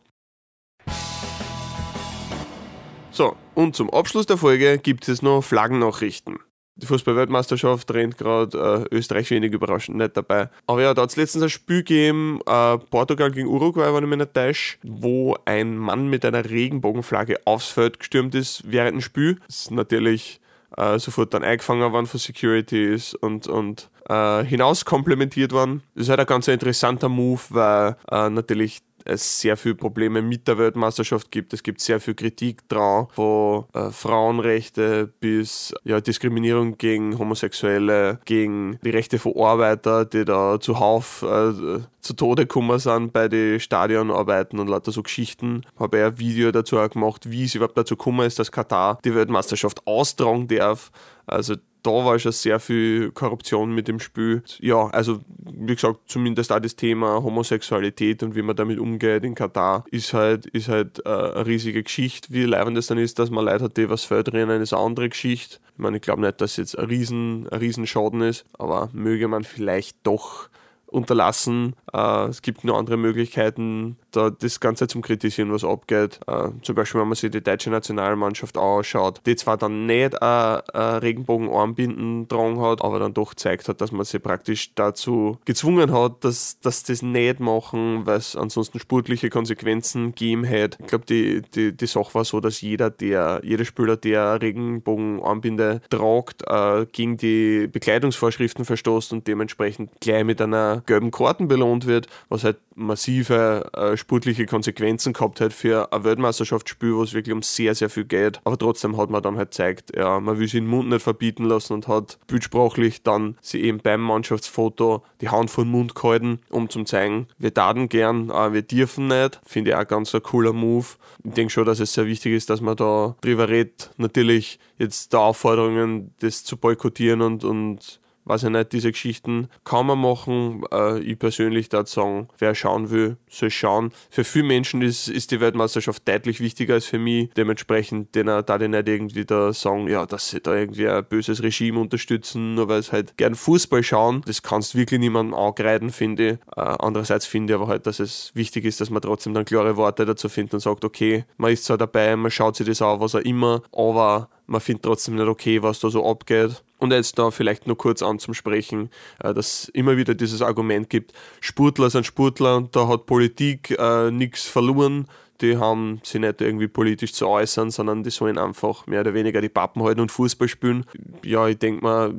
So, 3.20 3.36
und 3.54 3.76
zum 3.76 3.90
Abschluss 3.90 4.28
der 4.28 4.38
Folge 4.38 4.78
gibt 4.78 5.10
es 5.10 5.22
noch 5.22 5.42
Flaggennachrichten. 5.42 6.40
Die 6.78 6.86
Fußball-Weltmeisterschaft 6.86 7.94
rennt 7.94 8.18
gerade 8.18 8.88
äh, 8.90 8.96
Österreich 8.96 9.30
wenig 9.30 9.52
überraschend 9.52 9.98
nicht 9.98 10.16
dabei. 10.16 10.48
Aber 10.68 10.82
ja, 10.82 10.94
da 10.94 11.02
hat 11.02 11.10
es 11.10 11.18
letztens 11.18 11.44
ein 11.44 11.50
Spiel 11.50 11.80
gegeben, 11.80 12.40
äh, 12.46 12.78
Portugal 12.78 13.30
gegen 13.30 13.50
Uruguay, 13.50 13.94
wenn 13.94 14.10
ich 14.10 14.10
mich 14.10 14.78
wo 14.84 15.36
ein 15.44 15.76
Mann 15.78 16.08
mit 16.08 16.24
einer 16.24 16.50
Regenbogenflagge 16.50 17.42
aufs 17.44 17.68
Feld 17.68 18.00
gestürmt 18.00 18.36
ist 18.36 18.64
während 18.66 18.94
dem 18.94 19.02
Spiel. 19.02 19.38
Das 19.48 19.64
ist 19.64 19.72
natürlich 19.72 20.40
äh, 20.78 20.98
sofort 20.98 21.34
dann 21.34 21.44
eingefangen 21.44 21.92
worden 21.92 22.06
von 22.06 22.22
Securities 22.22 23.16
und, 23.16 23.48
und 23.48 23.90
äh, 24.08 24.46
hinaus 24.46 24.86
komplementiert 24.86 25.52
worden. 25.52 25.84
Das 25.94 26.04
ist 26.04 26.10
halt 26.10 26.22
ein 26.22 26.26
ganz 26.26 26.48
interessanter 26.48 27.10
Move, 27.10 27.42
weil 27.50 27.98
äh, 28.10 28.30
natürlich 28.30 28.80
es 29.06 29.40
sehr 29.40 29.58
viele 29.58 29.76
Probleme 29.76 30.22
mit 30.22 30.48
der 30.48 30.58
Weltmeisterschaft 30.58 31.32
gibt. 31.32 31.54
Es 31.54 31.64
gibt 31.64 31.82
sehr 31.82 32.00
viel 32.00 32.16
Kritik 32.16 32.68
dran, 32.70 33.08
von 33.12 33.66
äh, 33.74 33.92
Frauenrechte 33.92 35.12
bis 35.20 35.74
ja, 35.84 36.02
Diskriminierung 36.02 36.78
gegen 36.78 37.18
Homosexuelle, 37.18 38.20
gegen 38.26 38.80
die 38.84 38.90
Rechte 38.90 39.20
von 39.20 39.36
Arbeiter, 39.38 40.06
die 40.06 40.26
da 40.26 40.60
zuhauf 40.60 41.24
äh, 41.24 41.82
zu 42.02 42.14
Tode 42.14 42.44
gekommen 42.44 42.80
sind 42.80 43.14
bei 43.14 43.28
den 43.28 43.60
Stadionarbeiten 43.60 44.60
und 44.60 44.68
lauter 44.68 44.92
so 44.92 45.04
Geschichten. 45.04 45.64
Habe 45.78 45.98
ich 45.98 46.04
ein 46.04 46.20
Video 46.20 46.52
dazu 46.52 46.78
auch 46.78 46.90
gemacht, 46.90 47.30
wie 47.30 47.44
es 47.44 47.56
überhaupt 47.56 47.78
dazu 47.78 47.96
gekommen 47.96 48.26
ist, 48.26 48.40
dass 48.40 48.52
Katar 48.52 49.00
die 49.04 49.14
Weltmeisterschaft 49.14 49.86
austragen 49.86 50.48
darf. 50.48 50.92
Also 51.26 51.56
da 51.84 51.92
war 51.92 52.20
schon 52.20 52.32
sehr 52.32 52.60
viel 52.60 53.12
Korruption 53.12 53.74
mit 53.74 53.88
dem 53.88 54.00
Spiel. 54.00 54.44
Ja, 54.60 54.88
also 54.88 55.22
wie 55.60 55.76
gesagt, 55.76 56.00
zumindest 56.08 56.52
auch 56.52 56.60
das 56.60 56.76
Thema 56.76 57.22
Homosexualität 57.22 58.24
und 58.24 58.36
wie 58.36 58.42
man 58.42 58.56
damit 58.56 58.80
umgeht 58.80 59.24
in 59.24 59.36
Katar 59.36 59.84
ist 59.92 60.14
halt, 60.14 60.46
ist 60.48 60.70
halt 60.70 61.06
äh, 61.06 61.10
eine 61.10 61.46
riesige 61.46 61.84
Geschichte. 61.84 62.30
Wie 62.32 62.44
leibend 62.44 62.78
es 62.78 62.88
dann 62.88 62.98
ist, 62.98 63.20
dass 63.20 63.30
man 63.30 63.46
Leute 63.46 63.66
hat, 63.66 63.78
die 63.78 63.90
was 63.90 64.06
fördern, 64.06 64.62
ist 64.62 64.74
eine 64.74 64.82
andere 64.82 65.10
Geschichte. 65.10 65.58
Ich 65.74 65.80
meine, 65.80 65.98
ich 65.98 66.02
glaube 66.02 66.22
nicht, 66.22 66.40
dass 66.42 66.58
jetzt 66.58 66.78
ein 66.78 66.86
riesen, 66.86 67.48
ein 67.50 67.60
riesen 67.60 67.88
Schaden 67.88 68.22
ist, 68.22 68.46
aber 68.58 68.90
möge 68.94 69.28
man 69.28 69.44
vielleicht 69.44 69.98
doch 70.04 70.50
unterlassen. 70.90 71.76
Äh, 71.94 72.28
es 72.28 72.42
gibt 72.42 72.64
nur 72.64 72.78
andere 72.78 72.98
Möglichkeiten, 72.98 73.98
da 74.12 74.30
das 74.30 74.60
Ganze 74.60 74.88
zum 74.88 75.02
Kritisieren, 75.02 75.52
was 75.52 75.64
abgeht. 75.64 76.20
Äh, 76.28 76.50
zum 76.62 76.76
Beispiel, 76.76 77.02
wenn 77.02 77.08
man 77.08 77.16
sich 77.16 77.32
die 77.32 77.44
deutsche 77.44 77.70
Nationalmannschaft 77.70 78.58
anschaut, 78.58 79.22
die 79.26 79.36
zwar 79.36 79.58
dann 79.58 79.86
nicht 79.86 80.22
ein, 80.22 80.62
ein 80.74 80.98
Regenbogenarmbinden 80.98 82.28
dran 82.28 82.60
hat, 82.60 82.84
aber 82.84 83.00
dann 83.00 83.14
doch 83.14 83.34
zeigt 83.34 83.70
hat, 83.70 83.82
dass 83.82 83.92
man 83.92 84.06
sie 84.06 84.20
praktisch 84.20 84.74
dazu 84.76 85.38
gezwungen 85.46 85.94
hat, 85.94 86.24
dass, 86.24 86.60
dass 86.60 86.84
das 86.84 87.02
nicht 87.02 87.40
machen, 87.40 88.06
weil 88.06 88.18
es 88.18 88.36
ansonsten 88.36 88.80
sportliche 88.80 89.30
Konsequenzen 89.30 90.16
geben 90.16 90.44
hätte. 90.44 90.78
Ich 90.82 90.88
glaube, 90.88 91.06
die, 91.06 91.42
die, 91.54 91.76
die 91.76 91.88
Sache 91.88 92.14
war 92.14 92.26
so, 92.26 92.40
dass 92.40 92.62
jeder, 92.62 92.90
der, 92.90 93.42
jeder 93.44 93.66
Spieler, 93.66 93.98
der 93.98 94.42
Regenbogenarmbinde 94.42 95.82
tragt, 95.90 96.44
äh, 96.48 96.86
gegen 96.92 97.18
die 97.18 97.68
Bekleidungsvorschriften 97.68 98.66
verstoßt 98.66 99.14
und 99.14 99.28
dementsprechend 99.28 99.92
gleich 100.00 100.24
mit 100.24 100.42
einer 100.42 100.79
gelben 100.86 101.12
Karten 101.12 101.48
belohnt 101.48 101.86
wird, 101.86 102.08
was 102.30 102.44
halt 102.44 102.58
massive 102.76 103.70
äh, 103.74 103.98
sportliche 103.98 104.46
Konsequenzen 104.46 105.14
gehabt 105.14 105.42
hat 105.42 105.54
für 105.54 105.92
ein 105.92 106.04
Weltmeisterschaftsspiel, 106.04 106.96
wo 106.96 107.04
es 107.04 107.14
wirklich 107.14 107.34
um 107.34 107.42
sehr, 107.42 107.76
sehr 107.76 107.90
viel 107.90 108.06
geht. 108.06 108.40
Aber 108.46 108.58
trotzdem 108.58 108.98
hat 108.98 109.10
man 109.10 109.22
dann 109.22 109.38
halt 109.38 109.52
gezeigt, 109.52 109.92
ja, 109.96 110.20
man 110.20 110.40
will 110.40 110.48
sich 110.48 110.60
den 110.60 110.68
Mund 110.68 110.90
nicht 110.90 111.02
verbieten 111.02 111.44
lassen 111.44 111.74
und 111.74 111.88
hat 111.88 112.18
bildsprachlich 112.28 113.04
dann 113.04 113.38
sie 113.42 113.62
eben 113.62 113.80
beim 113.80 114.02
Mannschaftsfoto 114.02 115.04
die 115.22 115.30
Hand 115.30 115.52
vor 115.52 115.66
den 115.66 115.72
Mund 115.72 115.96
gehalten, 115.96 116.40
um 116.50 116.70
zu 116.70 116.84
zeigen, 116.84 117.28
wir 117.38 117.54
taten 117.54 117.90
gern, 117.90 118.32
aber 118.32 118.54
wir 118.54 118.62
dürfen 118.62 119.08
nicht. 119.08 119.40
Finde 119.46 119.72
ich 119.72 119.76
auch 119.76 119.88
ganz 119.88 120.16
ein 120.16 120.24
cooler 120.24 120.54
Move. 120.54 120.86
Ich 121.24 121.34
denke 121.34 121.52
schon, 121.52 121.66
dass 121.66 121.80
es 121.80 121.94
sehr 121.94 122.06
wichtig 122.06 122.34
ist, 122.34 122.50
dass 122.50 122.62
man 122.62 122.78
da 122.78 123.16
drüber 123.22 123.50
redet. 123.50 123.92
Natürlich 123.98 124.60
jetzt 124.78 125.12
der 125.14 125.20
Aufforderungen, 125.20 126.14
das 126.20 126.44
zu 126.44 126.58
boykottieren 126.58 127.22
und, 127.22 127.44
und 127.44 128.00
weiß 128.30 128.44
ich 128.44 128.50
nicht, 128.50 128.72
diese 128.72 128.92
Geschichten 128.92 129.50
kann 129.66 129.88
man 129.88 130.00
machen. 130.00 130.64
Äh, 130.72 131.00
ich 131.00 131.18
persönlich 131.18 131.70
dazu 131.70 132.00
sagen, 132.00 132.28
wer 132.38 132.54
schauen 132.54 132.92
will, 132.92 133.18
soll 133.30 133.50
schauen. 133.50 133.92
Für 134.10 134.24
viele 134.24 134.46
Menschen 134.46 134.82
ist, 134.82 135.08
ist 135.08 135.32
die 135.32 135.40
Weltmeisterschaft 135.40 136.08
deutlich 136.08 136.40
wichtiger 136.40 136.76
als 136.76 136.86
für 136.86 137.00
mich. 137.00 137.32
Dementsprechend, 137.36 138.14
denen 138.16 138.46
da 138.46 138.58
die 138.58 138.68
nicht 138.68 138.88
irgendwie 138.88 139.26
da 139.26 139.52
sagen, 139.52 139.88
ja, 139.88 140.06
dass 140.06 140.30
sie 140.30 140.40
da 140.40 140.56
irgendwie 140.56 140.88
ein 140.88 141.04
böses 141.04 141.42
Regime 141.42 141.80
unterstützen, 141.80 142.56
nur 142.56 142.70
weil 142.70 142.84
sie 142.84 142.92
halt 142.92 143.18
gern 143.18 143.36
Fußball 143.36 143.84
schauen. 143.84 144.22
Das 144.26 144.44
kannst 144.44 144.76
wirklich 144.76 145.00
niemandem 145.00 145.34
angreifen, 145.34 145.90
finde 145.90 146.30
ich. 146.30 146.34
Äh, 146.56 146.76
andererseits 146.80 147.26
finde 147.26 147.54
ich 147.54 147.60
aber 147.60 147.68
halt, 147.68 147.88
dass 147.88 148.00
es 148.00 148.32
wichtig 148.36 148.66
ist, 148.66 148.80
dass 148.80 148.92
man 148.92 149.02
trotzdem 149.02 149.34
dann 149.34 149.46
klare 149.46 149.76
Worte 149.76 150.06
dazu 150.06 150.30
findet 150.30 150.54
und 150.54 150.60
sagt, 150.60 150.86
okay, 150.86 151.26
man 151.38 151.52
ist 151.52 151.66
zwar 151.66 151.78
dabei, 151.78 152.16
man 152.16 152.30
schaut 152.30 152.56
sich 152.56 152.68
das 152.68 152.82
an, 152.82 153.00
was 153.00 153.16
auch 153.16 153.20
immer, 153.20 153.64
aber 153.72 154.30
man 154.46 154.62
findet 154.62 154.84
trotzdem 154.84 155.16
nicht 155.16 155.28
okay, 155.28 155.62
was 155.64 155.80
da 155.80 155.90
so 155.90 156.08
abgeht. 156.10 156.64
Und 156.80 156.92
jetzt 156.92 157.20
da 157.20 157.30
vielleicht 157.30 157.68
nur 157.68 157.78
kurz 157.78 158.02
anzusprechen, 158.02 158.90
äh, 159.22 159.34
dass 159.34 159.70
immer 159.70 159.98
wieder 159.98 160.16
dieses 160.16 160.42
Argument 160.42 160.90
gibt, 160.90 161.14
Sportler 161.42 161.90
sind 161.90 162.06
Sportler 162.06 162.58
und 162.58 162.76
da 162.76 162.88
hat 162.88 163.06
Politik 163.06 163.76
äh, 163.78 164.10
nichts 164.12 164.48
verloren. 164.48 165.06
Die 165.42 165.58
haben 165.58 166.02
sich 166.04 166.20
nicht 166.20 166.42
irgendwie 166.42 166.68
politisch 166.68 167.14
zu 167.14 167.28
äußern, 167.28 167.72
sondern 167.72 168.04
die 168.04 168.10
sollen 168.10 168.38
einfach 168.38 168.88
mehr 168.88 169.02
oder 169.02 169.14
weniger 169.14 169.42
die 169.42 169.50
Pappen 169.50 169.84
halten 169.84 170.02
und 170.02 170.12
Fußball 170.12 170.48
spielen. 170.48 170.86
Ja, 171.24 171.48
ich 171.48 171.58
denke 171.58 171.84
mal, 171.84 172.14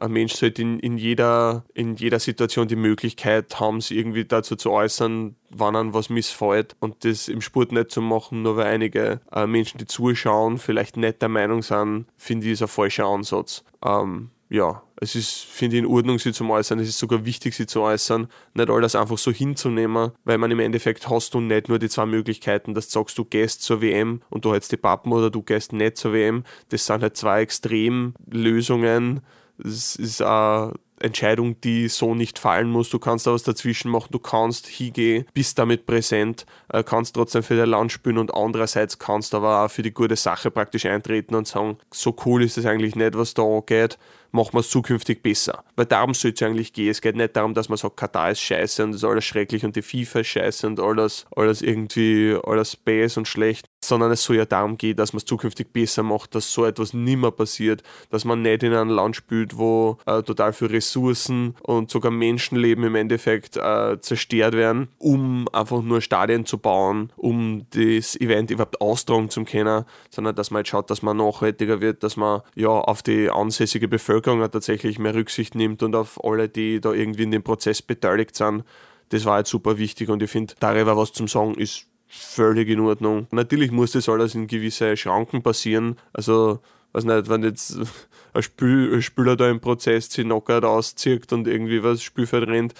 ein 0.00 0.12
Mensch 0.12 0.34
sollte 0.34 0.62
in, 0.62 0.78
in, 0.78 0.98
jeder, 0.98 1.64
in 1.74 1.96
jeder 1.96 2.18
Situation 2.18 2.68
die 2.68 2.76
Möglichkeit 2.76 3.60
haben, 3.60 3.80
sich 3.80 3.96
irgendwie 3.96 4.24
dazu 4.24 4.56
zu 4.56 4.70
äußern, 4.70 5.36
wann 5.50 5.76
an 5.76 5.94
was 5.94 6.08
missfällt 6.08 6.76
und 6.80 7.04
das 7.04 7.28
im 7.28 7.40
Sport 7.40 7.72
nicht 7.72 7.90
zu 7.90 8.00
machen, 8.00 8.42
nur 8.42 8.56
weil 8.56 8.66
einige 8.66 9.20
äh, 9.30 9.46
Menschen, 9.46 9.78
die 9.78 9.86
zuschauen, 9.86 10.58
vielleicht 10.58 10.96
nicht 10.96 11.20
der 11.20 11.28
Meinung 11.28 11.62
sind, 11.62 12.06
finde 12.16 12.46
ich, 12.46 12.52
ist 12.52 12.62
ein 12.62 12.68
falscher 12.68 13.06
Ansatz. 13.06 13.64
Ähm, 13.84 14.30
ja, 14.52 14.82
es 15.00 15.14
ist, 15.14 15.46
finde 15.46 15.76
ich, 15.76 15.82
in 15.82 15.88
Ordnung, 15.88 16.18
sie 16.18 16.32
zu 16.32 16.48
äußern. 16.48 16.78
Es 16.78 16.88
ist 16.88 16.98
sogar 16.98 17.24
wichtig, 17.24 17.54
sie 17.54 17.66
zu 17.66 17.80
äußern. 17.80 18.28
Nicht 18.52 18.68
alles 18.68 18.94
einfach 18.94 19.16
so 19.16 19.32
hinzunehmen, 19.32 20.12
weil 20.24 20.36
man 20.36 20.50
im 20.50 20.60
Endeffekt 20.60 21.08
hast 21.08 21.32
du 21.32 21.40
nicht 21.40 21.70
nur 21.70 21.78
die 21.78 21.88
zwei 21.88 22.04
Möglichkeiten, 22.04 22.74
dass 22.74 22.88
du 22.88 23.00
sagst, 23.00 23.16
du 23.16 23.24
gehst 23.24 23.62
zur 23.62 23.80
WM 23.80 24.20
und 24.28 24.44
du 24.44 24.52
hältst 24.52 24.70
die 24.70 24.76
Pappen 24.76 25.10
oder 25.10 25.30
du 25.30 25.42
gehst 25.42 25.72
nicht 25.72 25.96
zur 25.96 26.12
WM. 26.12 26.44
Das 26.68 26.84
sind 26.84 27.00
halt 27.00 27.16
zwei 27.16 27.40
Extremlösungen. 27.40 29.22
Es 29.58 29.96
ist 29.96 30.20
eine 30.20 30.74
Entscheidung, 31.00 31.60
die 31.62 31.88
so 31.88 32.14
nicht 32.14 32.38
fallen 32.38 32.68
muss. 32.68 32.90
Du 32.90 32.98
kannst 32.98 33.26
da 33.26 33.32
was 33.32 33.42
dazwischen 33.42 33.90
machen, 33.90 34.08
du 34.12 34.18
kannst 34.18 34.66
hingehen, 34.66 35.24
bist 35.32 35.58
damit 35.58 35.86
präsent, 35.86 36.46
äh, 36.68 36.84
kannst 36.84 37.14
trotzdem 37.14 37.42
für 37.42 37.56
dein 37.56 37.70
Land 37.70 37.90
spielen 37.90 38.18
und 38.18 38.34
andererseits 38.34 38.98
kannst 38.98 39.34
aber 39.34 39.64
auch 39.64 39.70
für 39.70 39.82
die 39.82 39.94
gute 39.94 40.16
Sache 40.16 40.50
praktisch 40.50 40.86
eintreten 40.86 41.34
und 41.34 41.48
sagen, 41.48 41.78
so 41.90 42.14
cool 42.24 42.42
ist 42.42 42.58
es 42.58 42.66
eigentlich 42.66 42.94
nicht, 42.94 43.16
was 43.16 43.34
da 43.34 43.60
geht 43.64 43.98
machen 44.32 44.54
wir 44.54 44.60
es 44.60 44.70
zukünftig 44.70 45.22
besser. 45.22 45.62
Weil 45.76 45.86
darum 45.86 46.14
soll 46.14 46.32
es 46.34 46.42
eigentlich 46.42 46.72
gehen. 46.72 46.90
Es 46.90 47.00
geht 47.00 47.16
nicht 47.16 47.36
darum, 47.36 47.54
dass 47.54 47.68
man 47.68 47.78
sagt, 47.78 47.96
Katar 47.98 48.30
ist 48.30 48.40
scheiße 48.40 48.82
und 48.82 48.94
ist 48.94 49.04
alles 49.04 49.24
schrecklich 49.24 49.64
und 49.64 49.76
die 49.76 49.82
FIFA 49.82 50.20
ist 50.20 50.28
scheiße 50.28 50.66
und 50.66 50.80
alles, 50.80 51.26
alles 51.36 51.62
irgendwie, 51.62 52.36
alles 52.44 52.76
base 52.76 53.20
und 53.20 53.28
schlecht, 53.28 53.66
sondern 53.84 54.10
es 54.10 54.24
soll 54.24 54.36
ja 54.36 54.46
darum 54.46 54.78
gehen, 54.78 54.96
dass 54.96 55.12
man 55.12 55.18
es 55.18 55.26
zukünftig 55.26 55.72
besser 55.72 56.02
macht, 56.02 56.34
dass 56.34 56.52
so 56.52 56.64
etwas 56.64 56.94
nimmer 56.94 57.30
passiert, 57.30 57.82
dass 58.10 58.24
man 58.24 58.42
nicht 58.42 58.62
in 58.62 58.72
einem 58.72 58.90
Land 58.90 59.16
spielt, 59.16 59.58
wo 59.58 59.98
äh, 60.06 60.22
total 60.22 60.52
viele 60.52 60.72
Ressourcen 60.72 61.54
und 61.62 61.90
sogar 61.90 62.10
Menschenleben 62.10 62.84
im 62.84 62.94
Endeffekt 62.94 63.56
äh, 63.56 64.00
zerstört 64.00 64.54
werden, 64.54 64.88
um 64.98 65.46
einfach 65.52 65.82
nur 65.82 66.00
Stadien 66.00 66.46
zu 66.46 66.58
bauen, 66.58 67.12
um 67.16 67.66
das 67.70 68.16
Event 68.16 68.50
überhaupt 68.50 68.80
austragen 68.80 69.28
zu 69.28 69.44
können, 69.44 69.84
sondern 70.10 70.34
dass 70.34 70.50
man 70.50 70.58
halt 70.58 70.68
schaut, 70.68 70.90
dass 70.90 71.02
man 71.02 71.18
nachhaltiger 71.18 71.80
wird, 71.80 72.02
dass 72.02 72.16
man 72.16 72.40
ja 72.54 72.70
auf 72.70 73.02
die 73.02 73.28
ansässige 73.28 73.88
Bevölkerung 73.88 74.21
Bevölkerung 74.22 74.50
tatsächlich 74.50 74.98
mehr 74.98 75.14
Rücksicht 75.14 75.54
nimmt 75.54 75.82
und 75.82 75.94
auf 75.94 76.22
alle, 76.24 76.48
die 76.48 76.80
da 76.80 76.92
irgendwie 76.92 77.24
in 77.24 77.30
dem 77.30 77.42
Prozess 77.42 77.82
beteiligt 77.82 78.36
sind. 78.36 78.64
Das 79.10 79.24
war 79.24 79.34
halt 79.34 79.46
super 79.46 79.78
wichtig 79.78 80.08
und 80.08 80.22
ich 80.22 80.30
finde, 80.30 80.54
darüber 80.60 80.96
was 80.96 81.12
zum 81.12 81.28
Sagen 81.28 81.54
ist 81.54 81.86
völlig 82.08 82.68
in 82.68 82.80
Ordnung. 82.80 83.26
Natürlich 83.30 83.70
muss 83.70 83.92
das 83.92 84.08
alles 84.08 84.34
in 84.34 84.46
gewisse 84.46 84.96
Schranken 84.96 85.42
passieren. 85.42 85.96
Also, 86.12 86.60
weiß 86.92 87.04
nicht, 87.04 87.28
wenn 87.28 87.42
jetzt 87.42 87.76
ein, 88.34 88.42
Spül, 88.42 88.94
ein 88.94 89.02
Spieler 89.02 89.36
da 89.36 89.50
im 89.50 89.60
Prozess 89.60 90.10
sich 90.10 90.24
Knockout 90.24 90.64
auszieht 90.64 91.32
und 91.32 91.48
irgendwie 91.48 91.82
was 91.82 92.02
Spielfeld 92.02 92.48
rennt, 92.48 92.74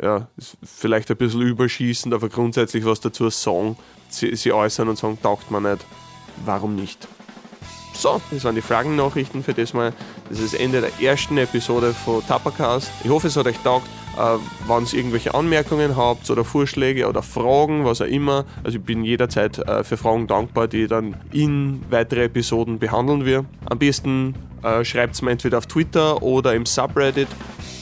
ja, 0.00 0.28
vielleicht 0.62 1.10
ein 1.10 1.16
bisschen 1.16 1.42
überschießend, 1.42 2.14
aber 2.14 2.28
grundsätzlich 2.28 2.84
was 2.84 3.00
dazu 3.00 3.28
sagen, 3.30 3.76
sie, 4.08 4.34
sie 4.36 4.52
äußern 4.52 4.88
und 4.88 4.96
sagen, 4.96 5.18
taugt 5.20 5.50
man 5.50 5.64
nicht. 5.64 5.84
Warum 6.44 6.76
nicht? 6.76 7.08
So, 7.98 8.20
das 8.30 8.44
waren 8.44 8.54
die 8.54 8.62
Fragennachrichten 8.62 9.42
für 9.42 9.54
das 9.54 9.74
Mal. 9.74 9.92
Das 10.28 10.40
ist 10.40 10.52
das 10.52 10.60
Ende 10.60 10.80
der 10.80 10.90
ersten 11.00 11.38
Episode 11.38 11.94
von 11.94 12.24
Tappercast. 12.26 12.90
Ich 13.02 13.10
hoffe, 13.10 13.28
es 13.28 13.36
hat 13.36 13.46
euch 13.46 13.58
taugt. 13.58 13.86
Äh, 14.18 14.38
wenn 14.66 14.84
ihr 14.84 14.94
irgendwelche 14.94 15.34
Anmerkungen 15.34 15.96
habt 15.96 16.28
oder 16.28 16.44
Vorschläge 16.44 17.08
oder 17.08 17.22
Fragen, 17.22 17.84
was 17.84 18.00
auch 18.00 18.06
immer, 18.06 18.44
also 18.64 18.78
ich 18.78 18.84
bin 18.84 19.04
jederzeit 19.04 19.58
äh, 19.58 19.84
für 19.84 19.96
Fragen 19.96 20.26
dankbar, 20.26 20.68
die 20.68 20.86
dann 20.86 21.16
in 21.32 21.82
weitere 21.88 22.24
Episoden 22.24 22.78
behandeln 22.78 23.24
wir. 23.24 23.44
Am 23.66 23.78
besten 23.78 24.34
äh, 24.62 24.84
schreibt 24.84 25.14
es 25.14 25.22
mir 25.22 25.30
entweder 25.30 25.58
auf 25.58 25.66
Twitter 25.66 26.22
oder 26.22 26.54
im 26.54 26.66
Subreddit 26.66 27.28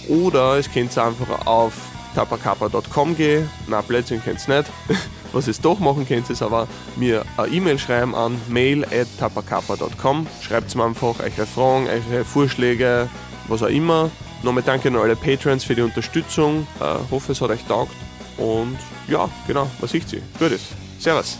oder 0.08 0.58
es 0.58 0.70
könnt 0.70 0.96
ihr 0.96 1.04
einfach 1.04 1.46
auf 1.46 1.72
tapakappa.com 2.14 3.16
gehen. 3.16 3.48
Na, 3.66 3.80
Blödsinn 3.80 4.22
es 4.24 4.46
nicht. 4.46 4.70
Was 5.32 5.48
ihr 5.48 5.54
doch 5.60 5.78
machen 5.78 6.06
könnt, 6.06 6.30
ist 6.30 6.42
aber 6.42 6.68
mir 6.96 7.24
eine 7.36 7.48
E-Mail 7.48 7.78
schreiben 7.78 8.14
an 8.14 8.40
mail.tapakappa.com. 8.48 10.26
Schreibt 10.40 10.74
mir 10.74 10.84
einfach 10.84 11.18
eure 11.20 11.46
Fragen, 11.46 11.88
eure 11.88 12.24
Vorschläge, 12.24 13.08
was 13.48 13.62
auch 13.62 13.68
immer. 13.68 14.10
Nochmal 14.42 14.62
danke 14.62 14.88
an 14.88 14.96
alle 14.96 15.16
Patrons 15.16 15.64
für 15.64 15.74
die 15.74 15.82
Unterstützung. 15.82 16.66
Äh, 16.80 16.94
hoffe, 17.10 17.32
es 17.32 17.40
hat 17.40 17.50
euch 17.50 17.64
taugt. 17.64 17.96
Und 18.36 18.78
ja, 19.08 19.28
genau, 19.46 19.68
was 19.80 19.94
ich 19.94 20.06
sie. 20.06 20.22
Gutes. 20.38 20.68
Servus. 20.98 21.38